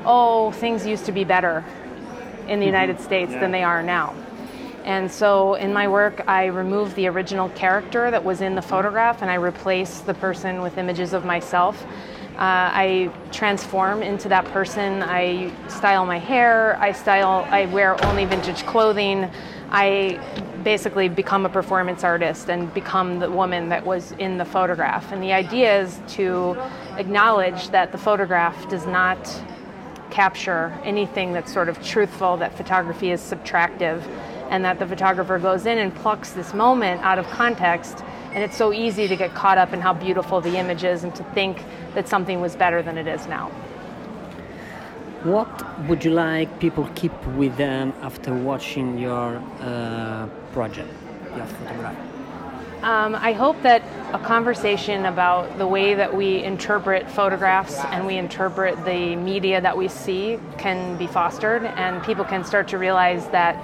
[0.06, 1.64] oh, things used to be better
[2.48, 4.16] in the United States than they are now.
[4.86, 9.22] And so in my work, I remove the original character that was in the photograph
[9.22, 11.86] and I replace the person with images of myself.
[12.38, 15.04] Uh, I transform into that person.
[15.04, 16.78] I style my hair.
[16.80, 17.46] I style.
[17.50, 19.30] I wear only vintage clothing.
[19.72, 20.20] I
[20.68, 25.14] basically become a performance artist and become the woman that was in the photograph.
[25.14, 26.58] And the idea is to
[26.98, 29.18] acknowledge that the photograph does not
[30.10, 34.02] capture anything that's sort of truthful, that photography is subtractive,
[34.50, 38.04] and that the photographer goes in and plucks this moment out of context.
[38.34, 41.16] And it's so easy to get caught up in how beautiful the image is and
[41.16, 43.48] to think that something was better than it is now.
[45.24, 45.50] What
[45.88, 50.28] would you like people keep with them after watching your uh,
[50.58, 50.92] project,
[51.36, 51.96] your photograph?
[52.82, 58.18] Um, I hope that a conversation about the way that we interpret photographs and we
[58.18, 63.28] interpret the media that we see can be fostered, and people can start to realize
[63.30, 63.56] that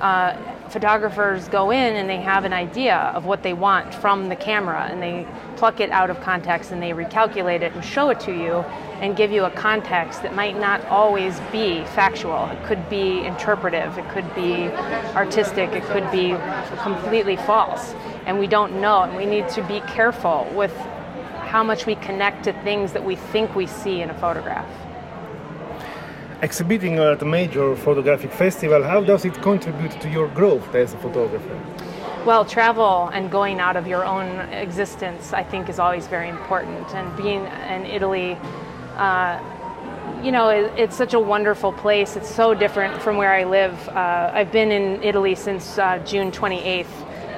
[0.00, 0.36] uh,
[0.72, 4.88] photographers go in and they have an idea of what they want from the camera
[4.90, 8.32] and they pluck it out of context and they recalculate it and show it to
[8.32, 8.54] you
[9.02, 12.46] and give you a context that might not always be factual.
[12.46, 14.68] It could be interpretive, it could be
[15.14, 16.34] artistic, it could be
[16.78, 17.92] completely false.
[18.24, 20.74] And we don't know, and we need to be careful with
[21.44, 24.81] how much we connect to things that we think we see in a photograph
[26.42, 30.98] exhibiting at a major photographic festival, how does it contribute to your growth as a
[30.98, 31.58] photographer?
[32.26, 36.94] Well, travel and going out of your own existence, I think, is always very important.
[36.94, 38.36] And being in Italy,
[38.96, 39.40] uh,
[40.22, 42.16] you know, it, it's such a wonderful place.
[42.16, 43.88] It's so different from where I live.
[43.88, 46.86] Uh, I've been in Italy since uh, June 28th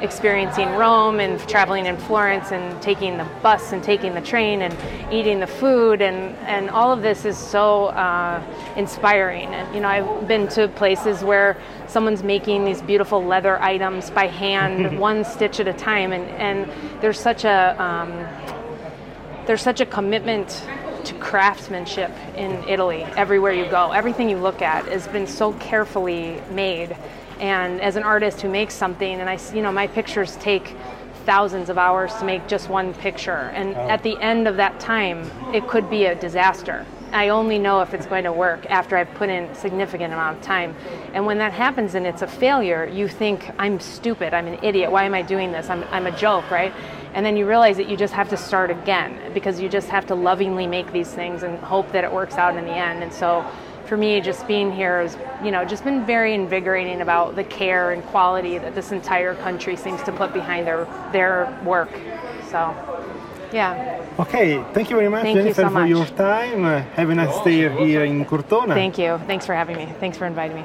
[0.01, 4.77] experiencing Rome and traveling in Florence and taking the bus and taking the train and
[5.13, 8.43] eating the food and, and all of this is so uh,
[8.77, 9.49] inspiring.
[9.49, 14.27] And you know, I've been to places where someone's making these beautiful leather items by
[14.27, 18.11] hand, one stitch at a time, and, and there's such a um,
[19.47, 20.67] there's such a commitment
[21.05, 23.93] to craftsmanship in Italy everywhere you go.
[23.93, 26.97] Everything you look at has been so carefully made
[27.41, 30.77] and as an artist who makes something, and I, you know, my pictures take
[31.25, 33.51] thousands of hours to make just one picture.
[33.55, 33.89] And oh.
[33.89, 36.87] at the end of that time, it could be a disaster.
[37.13, 40.39] I only know if it's going to work after I've put in a significant amount
[40.39, 40.75] of time.
[41.13, 44.91] And when that happens and it's a failure, you think, I'm stupid, I'm an idiot,
[44.91, 45.71] why am I doing this?
[45.71, 46.75] I'm, I'm a joke, right?
[47.15, 50.07] And then you realize that you just have to start again because you just have
[50.07, 53.05] to lovingly make these things and hope that it works out in the end.
[53.05, 53.49] And so
[53.87, 57.93] for me, just being here has, you know, just been very invigorating about the care
[57.93, 61.91] and quality that this entire country seems to put behind their their work.
[62.51, 62.75] So,
[63.53, 64.01] yeah.
[64.19, 65.83] Okay, thank you very much, thank Jennifer, you so much.
[65.83, 66.65] for your time.
[66.65, 68.75] Uh, have a nice day here in Cortona.
[68.75, 69.19] Thank you.
[69.27, 69.87] Thanks for having me.
[70.01, 70.65] Thanks for inviting me.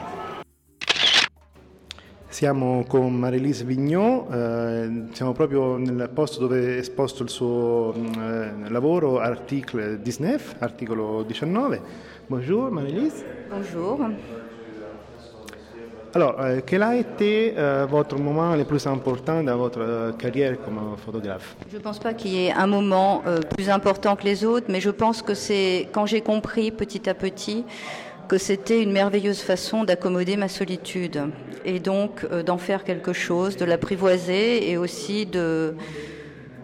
[2.32, 8.70] Siamo con Marylise Vigneau, eh, siamo proprio nel posto dove è esposto il suo eh,
[8.70, 11.82] lavoro, article 19, articolo 19.
[12.30, 13.26] Bonjour Marilise.
[13.50, 14.00] Bonjour.
[16.14, 20.62] Alors, euh, quel a été euh, votre moment le plus important dans votre euh, carrière
[20.64, 21.56] comme photographe?
[21.72, 23.24] Je ne pense pas qu'il y ait un moment
[23.56, 27.16] plus important que les autres, mais je pense que c'est quand j'ai compris petit à
[27.16, 27.66] petit
[28.28, 31.32] que c'était une merveilleuse façon d'accommoder ma solitude
[31.66, 35.74] et donc d'en faire quelque chose, de l'apprivoiser et aussi de,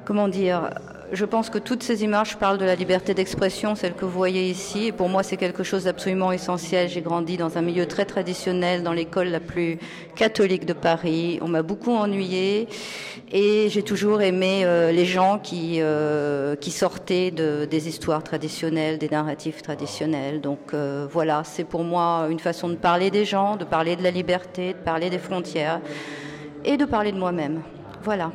[0.06, 0.69] comment dire,
[1.12, 4.50] je pense que toutes ces images parlent de la liberté d'expression, celle que vous voyez
[4.50, 4.88] ici.
[4.88, 6.89] Et pour moi, c'est quelque chose d'absolument essentiel.
[6.89, 9.78] J'ai grandi dans un milieu très traditionnel, dans l'école la plus
[10.15, 11.39] catholique de Paris.
[11.41, 12.68] On m'a beaucoup ennuyé
[13.32, 18.98] et j'ai toujours aimé euh, les gens qui, euh, qui sortaient de, des histoires traditionnelles,
[18.98, 20.41] des narratifs traditionnels.
[20.41, 24.04] Donc euh, voilà, c'est pour moi une façon de parler des gens, de parler de
[24.04, 25.82] la liberté, de parler des frontières
[26.63, 27.62] et de parler de moi-même.
[28.04, 28.32] Voilà.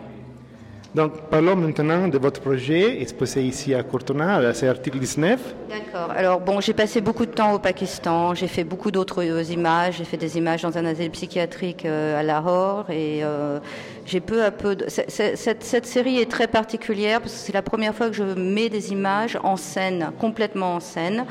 [0.92, 5.38] Donc, parlons maintenant de votre projet exposé ici à Cortona, c'est article 19.
[5.68, 6.10] D'accord.
[6.16, 9.22] Alors, bon, j'ai passé beaucoup de temps au Pakistan, j'ai fait beaucoup d'autres
[9.52, 13.60] images, j'ai fait des images dans un asile psychiatrique euh, à Lahore et euh,
[14.04, 14.74] j'ai peu à peu.
[14.74, 14.86] De...
[14.88, 18.68] Cette, cette, série est très particulière parce que c'est la première fois que je mets
[18.68, 21.24] des images en scène, complètement en scène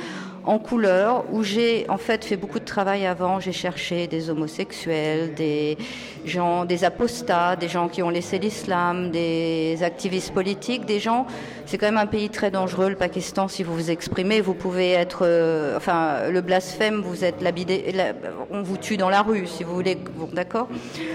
[0.50, 3.40] en couleur, où j'ai en fait fait beaucoup de travail avant.
[3.40, 5.78] J'ai cherché des homosexuels, des
[6.26, 11.28] gens, des apostats, des gens qui ont laissé l'islam, des activistes politiques, des gens.
[11.68, 13.48] C'est quand même un pays très dangereux, le Pakistan.
[13.48, 18.14] Si vous vous exprimez, vous pouvez être, euh, enfin, le blasphème, vous êtes labidé, la,
[18.50, 20.00] on vous tue dans la rue, si vous voulez.
[20.34, 20.68] D'accord.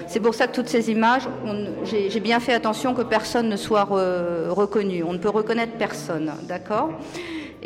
[0.07, 1.29] C'est pour ça que toutes ces images,
[1.83, 5.03] j'ai bien fait attention que personne ne soit re, reconnu.
[5.03, 6.91] On ne peut reconnaître personne, d'accord.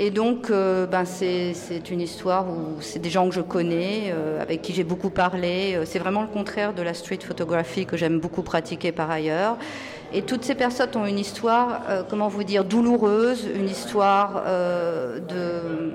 [0.01, 4.41] Et donc, euh, ben c'est une histoire où c'est des gens que je connais, euh,
[4.41, 5.77] avec qui j'ai beaucoup parlé.
[5.87, 9.57] C'est vraiment le contraire de la street photography que j'aime beaucoup pratiquer par ailleurs.
[10.13, 15.93] Et toutes ces personnes ont une histoire, euh, comment vous dire, douloureuse, une histoire de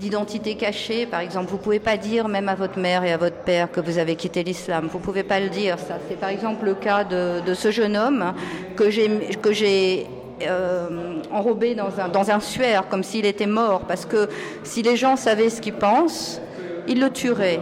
[0.00, 1.04] d'identité cachée.
[1.04, 3.80] Par exemple, vous pouvez pas dire, même à votre mère et à votre père, que
[3.80, 4.88] vous avez quitté l'islam.
[4.90, 5.98] Vous pouvez pas le dire, ça.
[6.08, 8.32] C'est par exemple le cas de, ce jeune homme
[8.76, 10.19] que j'ai euh,
[11.30, 13.82] enrobé dans un, dans un suaire, comme s'il était mort.
[13.86, 14.28] Parce que
[14.62, 16.40] si les gens savaient ce qu'ils pensent,
[16.88, 17.60] ils le tueraient.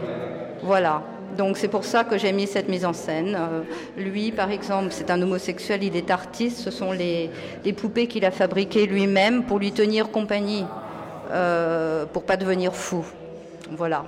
[0.63, 1.03] Voilà.
[1.37, 3.37] Donc c'est pour ça que j'ai mis cette mise en scène.
[3.39, 3.63] Euh,
[3.97, 6.59] lui, par exemple, c'est un homosexuel, il est artiste.
[6.59, 7.31] Ce sont les,
[7.65, 10.65] les poupées qu'il a fabriquées lui-même pour lui tenir compagnie
[11.31, 13.05] euh, pour pas devenir fou.
[13.71, 14.05] Voilà.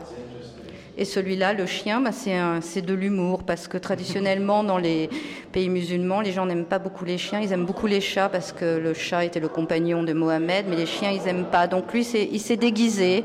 [0.99, 5.09] Et celui-là, le chien, bah, c'est de l'humour, parce que traditionnellement, dans les
[5.53, 8.53] pays musulmans, les gens n'aiment pas beaucoup les chiens, ils aiment beaucoup les chats, parce
[8.53, 11.67] que le chat était le compagnon de Mohamed, mais les chiens, ils n'aiment pas.
[11.67, 13.25] Donc lui, il s'est déguisé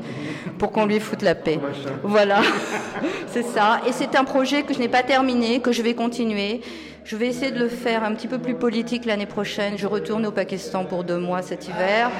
[0.58, 1.58] pour qu'on lui foute la paix.
[2.02, 2.40] Voilà,
[3.28, 3.80] c'est ça.
[3.86, 6.60] Et c'est un projet que je n'ai pas terminé, que je vais continuer.
[7.06, 9.78] Je vais essayer de le faire un petit peu plus politique l'année prochaine.
[9.78, 12.10] Je retourne au Pakistan pour deux mois cet hiver.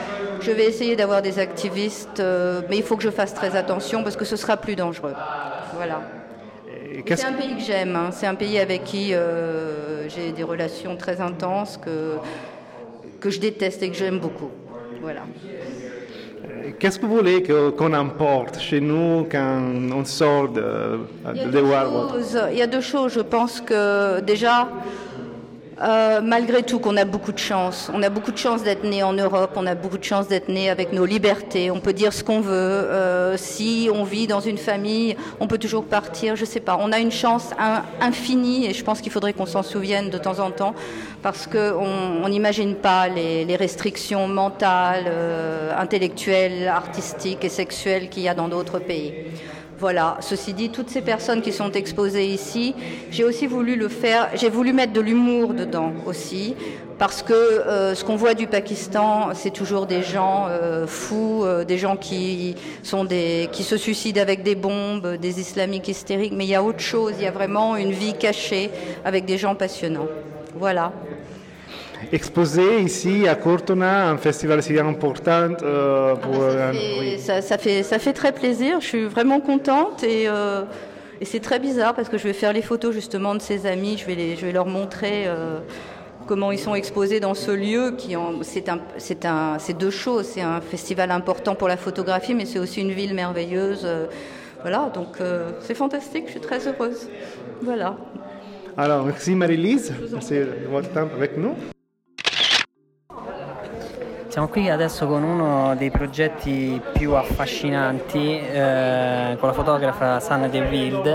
[0.40, 4.04] Je vais essayer d'avoir des activistes, euh, mais il faut que je fasse très attention
[4.04, 5.14] parce que ce sera plus dangereux.
[5.74, 6.02] Voilà.
[7.04, 7.96] C'est un pays que j'aime.
[7.96, 8.10] Hein.
[8.12, 12.18] C'est un pays avec qui euh, j'ai des relations très intenses que,
[13.18, 14.50] que je déteste et que j'aime beaucoup.
[15.00, 15.22] Voilà.
[16.78, 17.42] Qu'est-ce que vous voulez
[17.76, 19.60] qu'on emporte chez nous quand
[19.94, 21.62] on sort de, de
[22.52, 23.12] Il y a deux choses.
[23.14, 24.68] Je pense que déjà,
[25.82, 27.90] euh, malgré tout qu'on a beaucoup de chance.
[27.92, 30.48] On a beaucoup de chance d'être né en Europe, on a beaucoup de chance d'être
[30.48, 32.52] né avec nos libertés, on peut dire ce qu'on veut.
[32.54, 36.78] Euh, si on vit dans une famille, on peut toujours partir, je sais pas.
[36.80, 37.50] On a une chance
[38.00, 40.74] infinie et je pense qu'il faudrait qu'on s'en souvienne de temps en temps
[41.22, 48.34] parce qu'on n'imagine pas les, restrictions mentales, euh, intellectuelles, artistiques et sexuelles qu'il y a
[48.34, 49.12] dans d'autres pays.
[49.78, 50.16] Voilà.
[50.20, 52.74] Ceci dit, toutes ces personnes qui sont exposées ici,
[53.10, 54.30] j'ai aussi voulu le faire.
[54.34, 56.54] J'ai voulu mettre de l'humour dedans aussi,
[56.98, 61.64] parce que euh, ce qu'on voit du Pakistan, c'est toujours des gens euh, fous, euh,
[61.64, 66.32] des gens qui sont des, qui se suicident avec des bombes, des islamiques hystériques.
[66.34, 67.12] Mais il y a autre chose.
[67.18, 68.70] Il y a vraiment une vie cachée
[69.04, 70.08] avec des gens passionnants.
[70.58, 70.92] Voilà
[72.12, 75.48] exposé ici à Cortona, un festival si important.
[75.62, 80.28] Euh, pour, ah bah, ça, fait, ça, fait, très plaisir, je suis vraiment contente et,
[80.28, 80.62] euh,
[81.20, 83.96] et c'est très bizarre parce que je vais faire les photos justement de ces amis,
[83.98, 85.58] je vais, les, je vais leur montrer euh,
[86.26, 87.94] comment ils sont exposés dans ce lieu.
[87.96, 92.34] Qui c'est, un, c'est, un, c'est deux choses, c'est un festival important pour la photographie
[92.34, 93.86] mais c'est aussi une ville merveilleuse.
[94.62, 95.18] voilà, donc
[95.60, 97.08] c'est fantastique, je suis très heureuse.
[97.62, 97.96] Voilà.
[98.76, 101.54] Alors, merci Marie-Lise, merci de votre temps avec nous.
[104.36, 110.60] Siamo qui adesso con uno dei progetti più affascinanti eh, con la fotografa Sanna De
[110.60, 111.06] Wild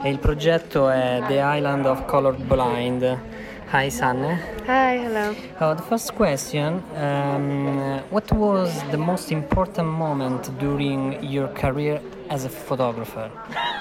[0.00, 3.35] e il progetto è The Island of Colored Blind.
[3.68, 4.38] Hi Sanne.
[4.66, 5.34] Hi, hello.
[5.58, 12.00] Uh, the first question um, What was the most important moment during your career
[12.30, 13.30] as a photographer?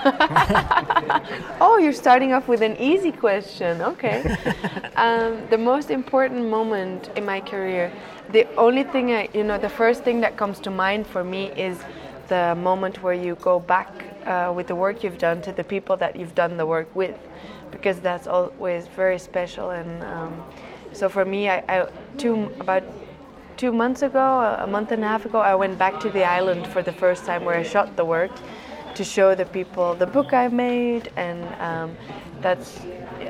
[1.62, 3.82] oh, you're starting off with an easy question.
[3.82, 4.24] Okay.
[4.96, 7.92] um, the most important moment in my career
[8.32, 11.52] the only thing I, you know, the first thing that comes to mind for me
[11.52, 11.78] is
[12.28, 13.90] the moment where you go back
[14.26, 17.16] uh, with the work you've done to the people that you've done the work with,
[17.72, 19.72] because that's always very special.
[19.72, 20.44] And um,
[20.94, 22.84] so for me, I, I, two about
[23.58, 26.68] two months ago, a month and a half ago, I went back to the island
[26.68, 28.32] for the first time where I shot the work
[28.96, 31.98] to show the people the book I made, and um,
[32.42, 32.80] that's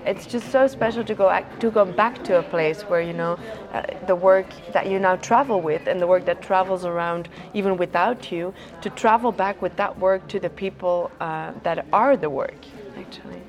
[0.06, 3.38] it's just so special to go to go back to a place where you know
[3.74, 7.78] uh, the work that you now travel with and the work that travels around even
[7.78, 12.30] without you to travel back with that work to the people uh, that are the
[12.30, 12.66] work
[12.98, 13.42] actually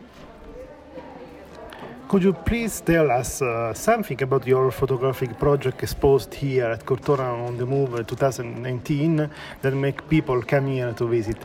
[2.09, 7.45] could you please tell us uh, something about your photographic project exposed here at Cortona
[7.45, 9.29] on the Move 2019
[9.63, 11.37] that make people come here to visit?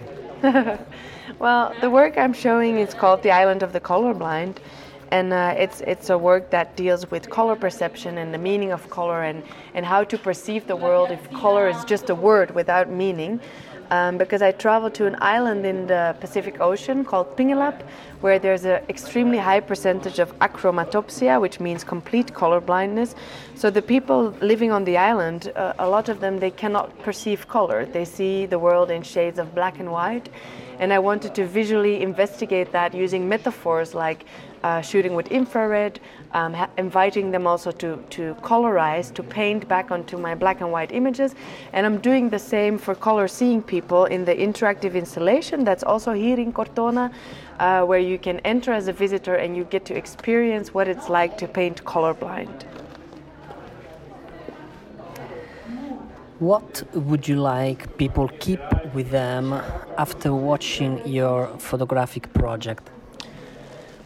[1.40, 4.58] well, the work I'm showing is called The Island of the Colorblind,
[5.10, 8.90] and uh, it's it's a work that deals with color perception and the meaning of
[8.90, 9.44] color and
[9.74, 13.40] and how to perceive the world if color is just a word without meaning.
[13.92, 17.82] Um, because I traveled to an island in the Pacific Ocean called Pingelap,
[18.22, 23.16] where there's an extremely high percentage of achromatopsia, which means complete color blindness.
[23.56, 27.50] So the people living on the island, uh, a lot of them, they cannot perceive
[27.50, 27.86] color.
[27.86, 30.30] They see the world in shades of black and white.
[30.80, 34.24] And I wanted to visually investigate that using metaphors like
[34.64, 36.00] uh, shooting with infrared,
[36.34, 40.92] um, inviting them also to, to colorize, to paint back onto my black and white
[40.92, 41.36] images.
[41.74, 46.14] And I'm doing the same for color seeing people in the interactive installation that's also
[46.14, 47.12] here in Cortona,
[47.60, 51.10] uh, where you can enter as a visitor and you get to experience what it's
[51.10, 52.66] like to paint colorblind.
[56.40, 58.62] What would you like people keep
[58.96, 59.54] with them
[59.96, 62.90] after watching your photographic project?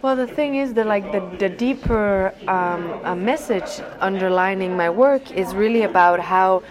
[0.06, 5.56] Well, the thing is that like the, the deeper um, message underlining my work is
[5.56, 6.62] really about how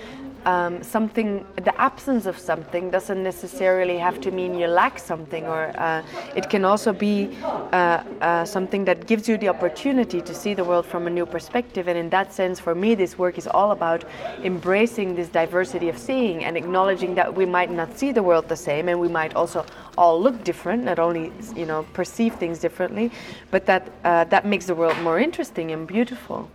[0.47, 5.72] um, something, the absence of something doesn't necessarily have to mean you lack something, or
[5.78, 6.03] uh,
[6.36, 10.64] it can also be uh, uh, something that gives you the opportunity to see the
[10.64, 11.88] world from a new perspective.
[11.88, 14.05] And in that sense, for me, this work is all about
[14.42, 18.57] embracing this diversity of seeing and acknowledging that we might not see the world the
[18.57, 19.64] same, and we might also
[19.97, 23.11] all look different, not only you know perceive things differently,
[23.51, 26.51] but that uh, that makes the world more interesting and beautiful.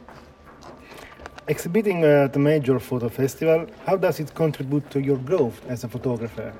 [1.50, 5.88] Exhibiting at a major photo festival, how does it contribute to your growth as a
[5.88, 6.54] photographer?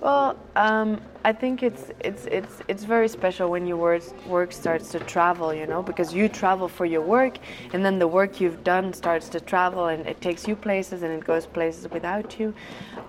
[0.00, 4.92] Well, um, I think it's it's it's it's very special when your work work starts
[4.92, 7.38] to travel, you know, because you travel for your work,
[7.72, 11.12] and then the work you've done starts to travel, and it takes you places, and
[11.12, 12.54] it goes places without you.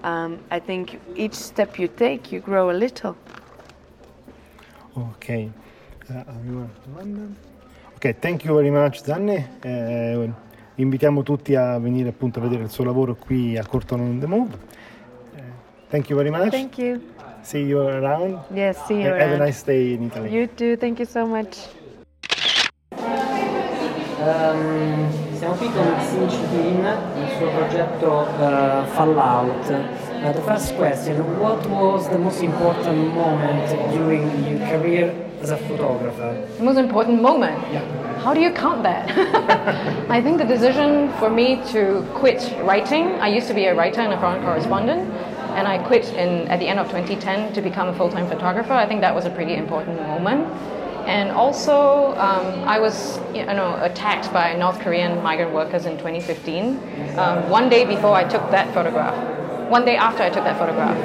[0.03, 3.15] Um, I think each step you take, you grow a little.
[4.97, 5.51] Okay.
[6.09, 6.23] Uh,
[7.97, 9.47] okay, thank you very much, Sanne.
[9.63, 10.33] Uh,
[10.81, 14.27] invitiamo tutti a venire appunto a vedere il suo lavoro qui a Corton on the
[14.27, 14.53] Move.
[15.35, 15.39] Uh,
[15.89, 16.49] thank you very much.
[16.49, 17.01] Thank you.
[17.41, 18.39] See you around.
[18.53, 19.31] Yes, see you Have around.
[19.31, 20.29] Have a nice day in Italy.
[20.29, 21.57] You too, thank you so much.
[24.21, 26.85] Um, siamo qui con Sim Chi Yin,
[27.17, 29.71] il suo progetto uh, Fallout.
[29.71, 35.11] Uh, the first question, what was the most important moment during your career
[35.41, 36.37] as a photographer?
[36.59, 37.57] The most important moment?
[37.73, 37.81] Yeah.
[38.19, 39.09] How do you count that?
[40.11, 44.01] I think the decision for me to quit writing, I used to be a writer
[44.01, 45.09] and a foreign correspondent,
[45.55, 48.73] and I quit in, at the end of 2010 to become a full-time photographer.
[48.73, 50.45] I think that was a pretty important moment.
[51.07, 57.17] And also, um, I was you know, attacked by North Korean migrant workers in 2015.
[57.17, 59.15] Um, one day before I took that photograph,
[59.69, 60.97] one day after I took that photograph.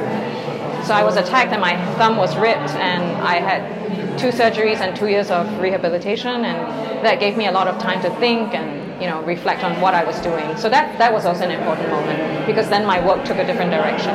[0.87, 4.97] So I was attacked and my thumb was ripped, and I had two surgeries and
[4.97, 9.01] two years of rehabilitation, and that gave me a lot of time to think and
[9.03, 10.57] you know reflect on what I was doing.
[10.57, 13.73] So that that was also an important moment because then my work took a different
[13.73, 14.15] direction.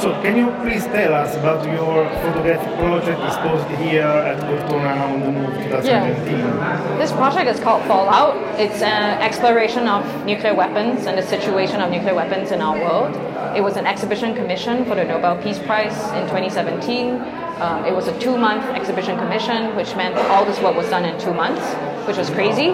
[0.00, 5.20] So, can you please tell us about your photographic project exposed here at Cortona on
[5.20, 6.38] the Move 2019?
[6.38, 6.96] Yeah.
[6.96, 8.34] This project is called Fallout.
[8.58, 13.14] It's an exploration of nuclear weapons and the situation of nuclear weapons in our world.
[13.54, 17.18] It was an exhibition commission for the Nobel Peace Prize in 2017.
[17.60, 21.04] Um, it was a two month exhibition commission, which meant all this work was done
[21.04, 21.62] in two months,
[22.06, 22.70] which was crazy.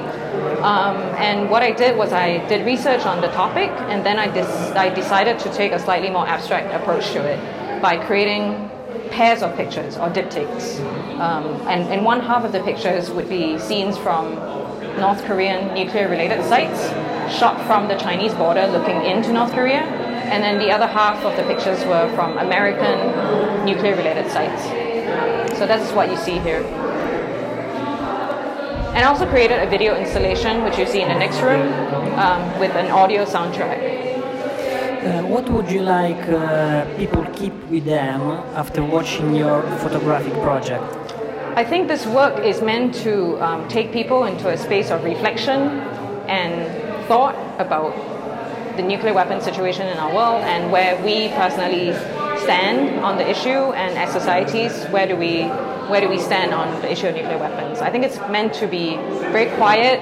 [0.62, 4.26] Um, and what I did was I did research on the topic, and then I,
[4.78, 8.70] I decided to take a slightly more abstract approach to it by creating
[9.10, 10.80] pairs of pictures or diptychs.
[11.18, 14.34] Um, and, and one half of the pictures would be scenes from
[15.00, 16.90] North Korean nuclear related sites
[17.36, 20.05] shot from the Chinese border looking into North Korea.
[20.32, 24.62] And then the other half of the pictures were from American nuclear related sites.
[25.58, 26.62] So that's what you see here.
[28.96, 31.70] And I also created a video installation, which you see in the next room,
[32.18, 34.06] um, with an audio soundtrack.
[35.06, 38.22] Uh, what would you like uh, people keep with them
[38.56, 40.82] after watching your photographic project?
[41.54, 45.80] I think this work is meant to um, take people into a space of reflection
[46.28, 47.94] and thought about
[48.76, 51.92] the nuclear weapon situation in our world and where we personally
[52.40, 55.44] stand on the issue and as societies where do we
[55.88, 57.78] where do we stand on the issue of nuclear weapons?
[57.78, 58.96] I think it's meant to be
[59.30, 60.00] very quiet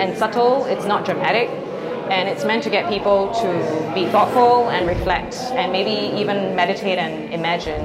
[0.00, 0.64] and subtle.
[0.64, 1.50] It's not dramatic.
[2.10, 6.98] And it's meant to get people to be thoughtful and reflect and maybe even meditate
[6.98, 7.84] and imagine.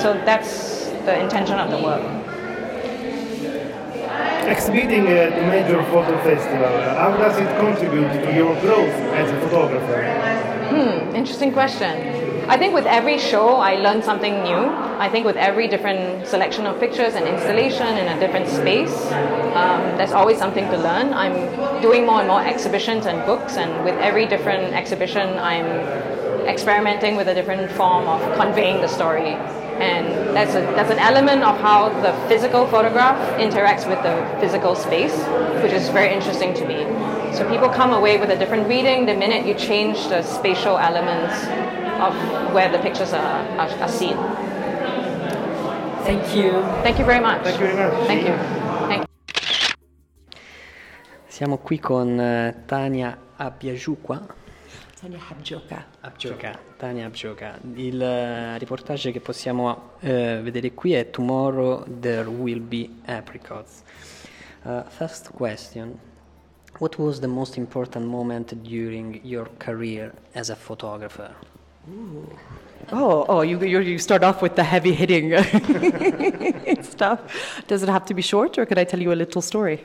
[0.00, 2.25] So that's the intention of the work
[4.46, 10.04] Exhibiting at major photo festival, how does it contribute to your growth as a photographer?
[10.70, 12.24] Hmm, interesting question.
[12.48, 14.70] I think with every show, I learn something new.
[14.98, 19.10] I think with every different selection of pictures and installation in a different space,
[19.56, 21.12] um, there's always something to learn.
[21.12, 25.66] I'm doing more and more exhibitions and books, and with every different exhibition, I'm
[26.46, 29.36] experimenting with a different form of conveying the story.
[29.80, 34.74] And that's, a, that's an element of how the physical photograph interacts with the physical
[34.74, 35.14] space,
[35.62, 36.84] which is very interesting to me.
[37.34, 41.44] So people come away with a different reading the minute you change the spatial elements
[42.00, 42.14] of
[42.54, 44.16] where the pictures are, are, are seen.
[46.04, 46.62] Thank you.
[46.82, 47.42] Thank you very much.
[47.42, 48.06] Thank you very much.
[48.06, 48.34] Thank you.
[48.88, 49.06] Thank you.
[51.28, 54.45] Siamo qui con uh, Tanya Habjouqa.
[55.00, 55.84] Tanya Habjouqa.
[56.00, 56.58] Habjouqa.
[56.78, 57.58] Tanya Habjouqa.
[57.74, 59.68] Il uh, riportage che possiamo
[60.00, 63.82] uh, vedere qui è Tomorrow There Will Be Apricots.
[64.88, 65.96] first question.
[66.78, 71.34] what was the most important moment during your career as a photographer?
[71.88, 72.28] Ooh.
[72.92, 75.30] Oh, oh, you, you, you start off with the heavy hitting
[76.82, 77.20] stuff.
[77.66, 79.82] Does it have to be short, or could I tell you a little story?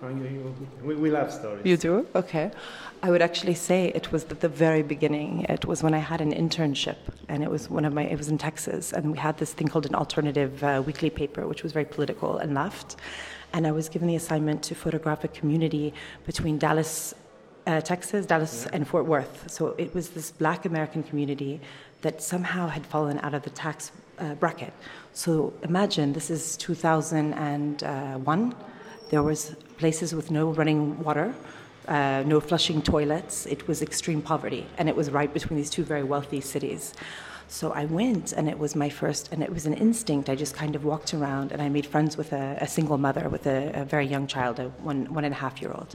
[0.00, 1.64] We, we love stories.
[1.64, 2.06] You do?
[2.14, 2.50] Okay.
[3.02, 5.44] I would actually say it was at the very beginning.
[5.48, 6.96] It was when I had an internship,
[7.28, 8.04] and it was one of my.
[8.04, 11.46] It was in Texas, and we had this thing called an alternative uh, weekly paper,
[11.46, 12.96] which was very political and left.
[13.52, 15.94] And I was given the assignment to photograph a community
[16.26, 17.14] between Dallas,
[17.66, 19.50] uh, Texas, Dallas, and Fort Worth.
[19.50, 21.60] So it was this Black American community
[22.02, 24.72] that somehow had fallen out of the tax uh, bracket.
[25.12, 28.54] So imagine this is 2001.
[29.10, 31.34] There was places with no running water
[31.88, 33.46] uh, no flushing toilets.
[33.46, 36.92] It was extreme poverty, and it was right between these two very wealthy cities.
[37.48, 40.28] So I went, and it was my first, and it was an instinct.
[40.28, 43.30] I just kind of walked around, and I made friends with a, a single mother
[43.30, 45.94] with a, a, very young child, a one one and a half year old.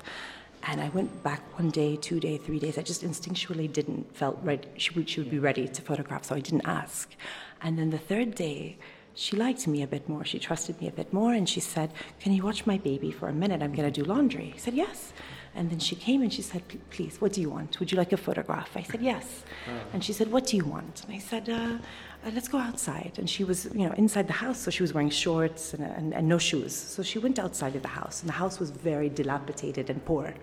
[0.64, 2.78] And I went back one day, two day, three days.
[2.78, 4.66] I just instinctually didn't felt right.
[4.78, 7.14] She would, she would be ready to photograph, so I didn't ask.
[7.62, 8.78] And then the third day,
[9.16, 10.24] she liked me a bit more.
[10.26, 13.28] She trusted me a bit more, and she said, "Can you watch my baby for
[13.30, 13.62] a minute?
[13.62, 15.14] I'm going to do laundry." I said, "Yes."
[15.56, 17.80] And then she came and she said, Please, what do you want?
[17.80, 18.76] Would you like a photograph?
[18.76, 19.44] I said, Yes.
[19.68, 19.72] Oh.
[19.94, 21.04] And she said, What do you want?
[21.06, 23.14] And I said, uh, uh, Let's go outside.
[23.18, 26.14] And she was, you know, inside the house, so she was wearing shorts and, and,
[26.14, 26.76] and no shoes.
[26.76, 30.34] So she went outside of the house, and the house was very dilapidated and poor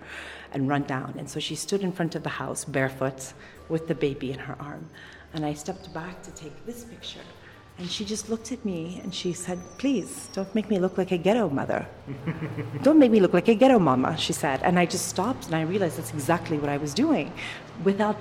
[0.53, 1.15] and run down.
[1.17, 3.33] And so she stood in front of the house barefoot
[3.67, 4.87] with the baby in her arm.
[5.33, 7.19] And I stepped back to take this picture.
[7.81, 11.11] And she just looked at me and she said, Please, don't make me look like
[11.11, 11.87] a ghetto mother.
[12.83, 14.61] don't make me look like a ghetto mama, she said.
[14.61, 17.33] And I just stopped and I realized that's exactly what I was doing.
[17.83, 18.17] Without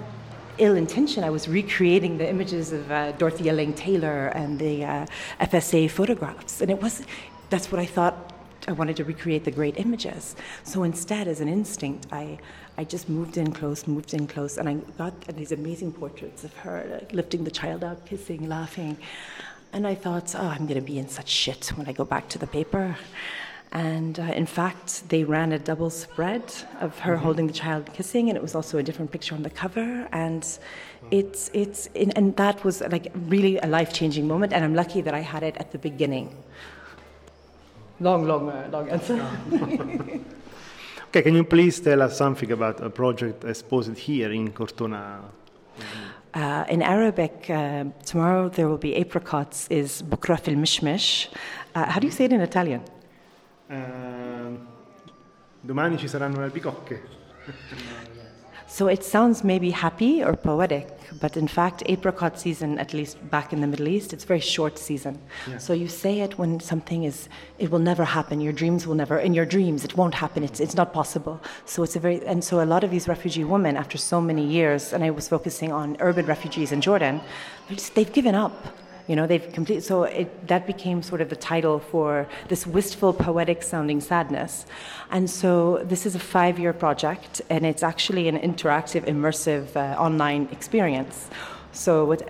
[0.57, 5.07] ill intention, I was recreating the images of uh, Dorothea Lange Taylor and the uh,
[5.43, 6.63] FSA photographs.
[6.63, 7.03] And it was,
[7.51, 8.33] that's what I thought
[8.67, 10.37] I wanted to recreate the great images.
[10.65, 12.39] So instead, as an instinct, I,
[12.79, 16.55] I just moved in close, moved in close, and I got these amazing portraits of
[16.59, 18.97] her like, lifting the child up, kissing, laughing.
[19.73, 22.29] And I thought, oh, I'm going to be in such shit when I go back
[22.31, 22.97] to the paper.
[23.73, 26.43] And uh, in fact, they ran a double spread
[26.81, 27.23] of her mm-hmm.
[27.23, 30.09] holding the child kissing, and it was also a different picture on the cover.
[30.11, 30.45] And
[31.13, 34.53] it's, it's, and that was like really a life changing moment.
[34.53, 36.37] And I'm lucky that I had it at the beginning.
[38.01, 39.25] Long, long, uh, long answer.
[41.09, 45.21] okay, can you please tell us something about a project exposed here in Cortona?
[46.33, 51.29] Uh, in Arabic, uh, tomorrow there will be apricots, is bukra fil mishmish.
[51.75, 52.83] Uh, how do you say it in Italian?
[53.69, 54.57] Uh,
[55.61, 57.01] domani ci saranno le albicocche.
[58.71, 60.87] So it sounds maybe happy or poetic,
[61.21, 64.39] but in fact, apricot season, at least back in the Middle East, it's a very
[64.39, 65.19] short season.
[65.49, 65.59] Yeah.
[65.59, 68.41] So you say it when something is, it will never happen.
[68.41, 70.45] Your dreams will never, in your dreams, it won't happen.
[70.45, 71.43] It's, it's not possible.
[71.65, 74.47] So it's a very, and so a lot of these refugee women, after so many
[74.47, 77.21] years, and I was focusing on urban refugees in Jordan,
[77.95, 78.55] they've given up
[79.11, 83.13] you know, they've completed, so it, that became sort of the title for this wistful,
[83.13, 84.67] poetic sounding sadness.
[85.11, 90.01] And so this is a five year project, and it's actually an interactive, immersive uh,
[90.01, 91.29] online experience.
[91.73, 92.21] So what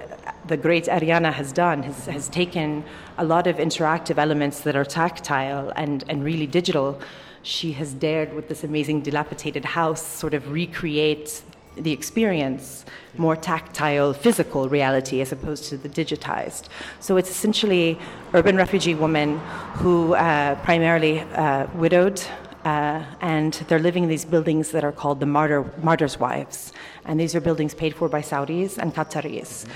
[0.49, 2.83] the great Arianna has done has, has taken
[3.19, 6.99] a lot of interactive elements that are tactile and, and really digital.
[7.43, 11.43] She has dared, with this amazing dilapidated house, sort of recreate
[11.83, 12.85] the experience
[13.17, 16.69] more tactile, physical reality as opposed to the digitized.
[17.01, 17.99] So it's essentially
[18.35, 19.39] urban refugee women
[19.75, 22.23] who uh, primarily uh, widowed.
[22.65, 26.75] Uh, and they're living in these buildings that are called the martyr, martyrs' wives,
[27.07, 29.67] and these are buildings paid for by Saudis and Qataris.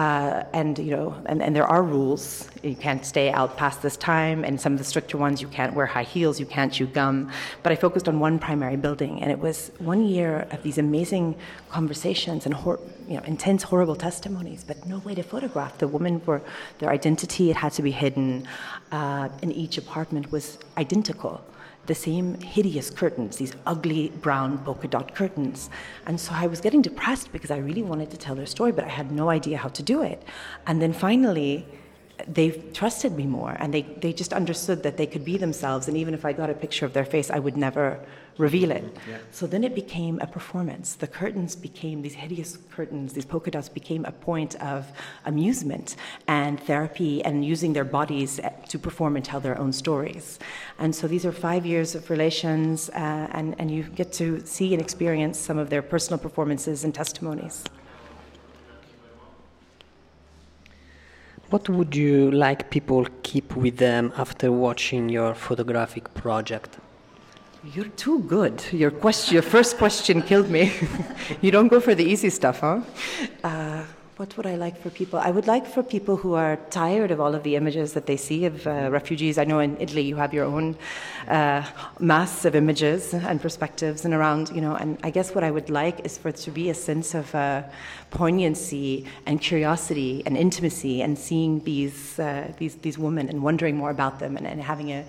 [0.00, 2.48] Uh, and you know, and, and there are rules.
[2.62, 5.74] You can't stay out past this time, and some of the stricter ones, you can't
[5.74, 7.30] wear high heels, you can't chew gum.
[7.62, 11.36] But I focused on one primary building, and it was one year of these amazing
[11.68, 16.22] conversations and hor- you know, intense, horrible testimonies, but no way to photograph the women.
[16.24, 16.40] Were
[16.78, 18.48] their identity; it had to be hidden.
[18.90, 21.42] Uh, and each apartment was identical
[21.86, 25.70] the same hideous curtains, these ugly brown polka dot curtains.
[26.06, 28.84] And so I was getting depressed because I really wanted to tell their story, but
[28.84, 30.22] I had no idea how to do it.
[30.66, 31.66] And then finally,
[32.28, 35.88] they trusted me more and they, they just understood that they could be themselves.
[35.88, 37.98] And even if I got a picture of their face, I would never
[38.40, 38.84] reveal it.
[39.08, 39.18] Yeah.
[39.30, 40.94] So then it became a performance.
[40.94, 44.90] The curtains became these hideous curtains, these polka dots became a point of
[45.26, 50.38] amusement and therapy and using their bodies to perform and tell their own stories.
[50.78, 54.72] And so these are five years of relations, uh, and, and you get to see
[54.74, 57.64] and experience some of their personal performances and testimonies.
[61.50, 66.78] What would you like people keep with them after watching your photographic project?
[67.62, 68.64] You're too good.
[68.72, 70.72] Your question, your first question killed me.
[71.42, 72.80] you don't go for the easy stuff, huh?
[73.44, 73.84] Uh,
[74.16, 75.18] what would I like for people?
[75.18, 78.16] I would like for people who are tired of all of the images that they
[78.16, 79.36] see of uh, refugees.
[79.36, 80.74] I know in Italy you have your own
[81.28, 81.62] uh,
[81.98, 85.68] mass of images and perspectives and around, you know, and I guess what I would
[85.68, 87.62] like is for it to be a sense of uh,
[88.10, 93.90] poignancy and curiosity and intimacy and seeing these, uh, these, these women and wondering more
[93.90, 95.04] about them and, and having a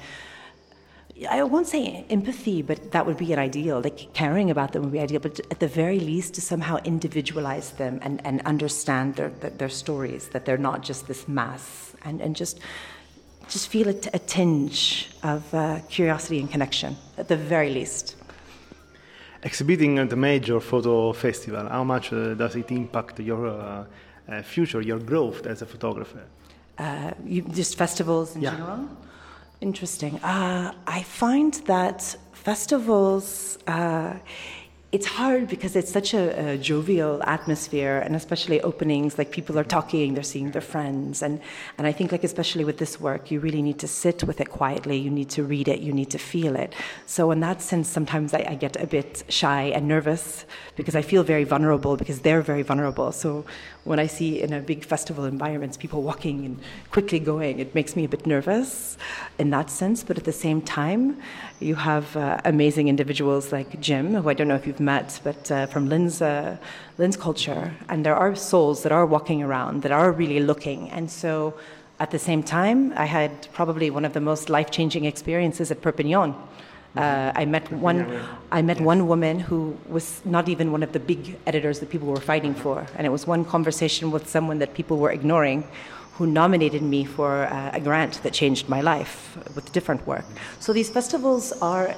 [1.29, 3.81] I won't say empathy, but that would be an ideal.
[3.81, 7.71] Like caring about them would be ideal, but at the very least, to somehow individualize
[7.71, 12.35] them and, and understand their, their stories, that they're not just this mass, and, and
[12.35, 12.59] just
[13.49, 18.15] just feel a, a tinge of uh, curiosity and connection, at the very least.
[19.43, 23.83] Exhibiting at the major photo festival, how much uh, does it impact your uh,
[24.29, 26.23] uh future, your growth as a photographer?
[26.77, 28.51] Uh, you, just festivals in yeah.
[28.51, 28.87] general?
[29.61, 30.15] Interesting.
[30.23, 34.15] Uh, I find that festivals, uh,
[34.91, 39.63] it's hard because it's such a, a, jovial atmosphere, and especially openings, like people are
[39.63, 41.39] talking, they're seeing their friends, and
[41.77, 44.49] and I think like especially with this work, you really need to sit with it
[44.49, 44.97] quietly.
[44.97, 45.79] You need to read it.
[45.79, 46.73] You need to feel it.
[47.05, 51.01] So in that sense, sometimes I, I get a bit shy and nervous because I
[51.01, 53.13] feel very vulnerable because they're very vulnerable.
[53.13, 53.45] So
[53.85, 56.59] when I see in a big festival environments people walking and
[56.91, 58.97] quickly going, it makes me a bit nervous
[59.39, 60.03] in that sense.
[60.03, 61.21] But at the same time,
[61.61, 65.51] you have uh, amazing individuals like Jim, who I don't know if you've met, but
[65.51, 66.57] uh, from Lynn's, uh,
[66.97, 67.73] LensCulture.
[67.89, 70.89] And there are souls that are walking around, that are really looking.
[70.89, 71.53] And so
[71.99, 75.81] at the same time, I had probably one of the most life changing experiences at
[75.81, 76.35] Perpignan
[76.95, 78.21] uh, I met one.
[78.51, 82.07] I met one woman who was not even one of the big editors that people
[82.07, 85.63] were fighting for, and it was one conversation with someone that people were ignoring,
[86.15, 90.25] who nominated me for uh, a grant that changed my life with different work.
[90.59, 91.95] So these festivals are.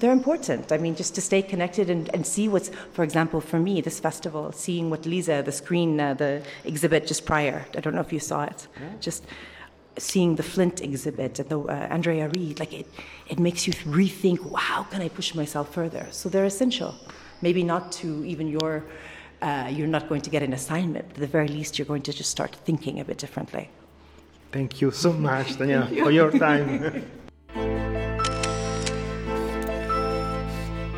[0.00, 0.72] They're important.
[0.72, 4.00] I mean, just to stay connected and, and see what's, for example, for me, this
[4.00, 8.12] festival, seeing what Lisa, the screen, uh, the exhibit just prior, I don't know if
[8.12, 8.88] you saw it, yeah.
[8.98, 9.26] just
[9.98, 12.86] seeing the Flint exhibit and the uh, Andrea Reed, like it,
[13.28, 16.06] it makes you rethink, how can I push myself further?
[16.10, 16.94] So they're essential.
[17.42, 18.82] Maybe not to even your,
[19.42, 22.02] uh, you're not going to get an assignment, but at the very least, you're going
[22.02, 23.68] to just start thinking a bit differently.
[24.50, 27.04] Thank you so much, Daniela, for your time.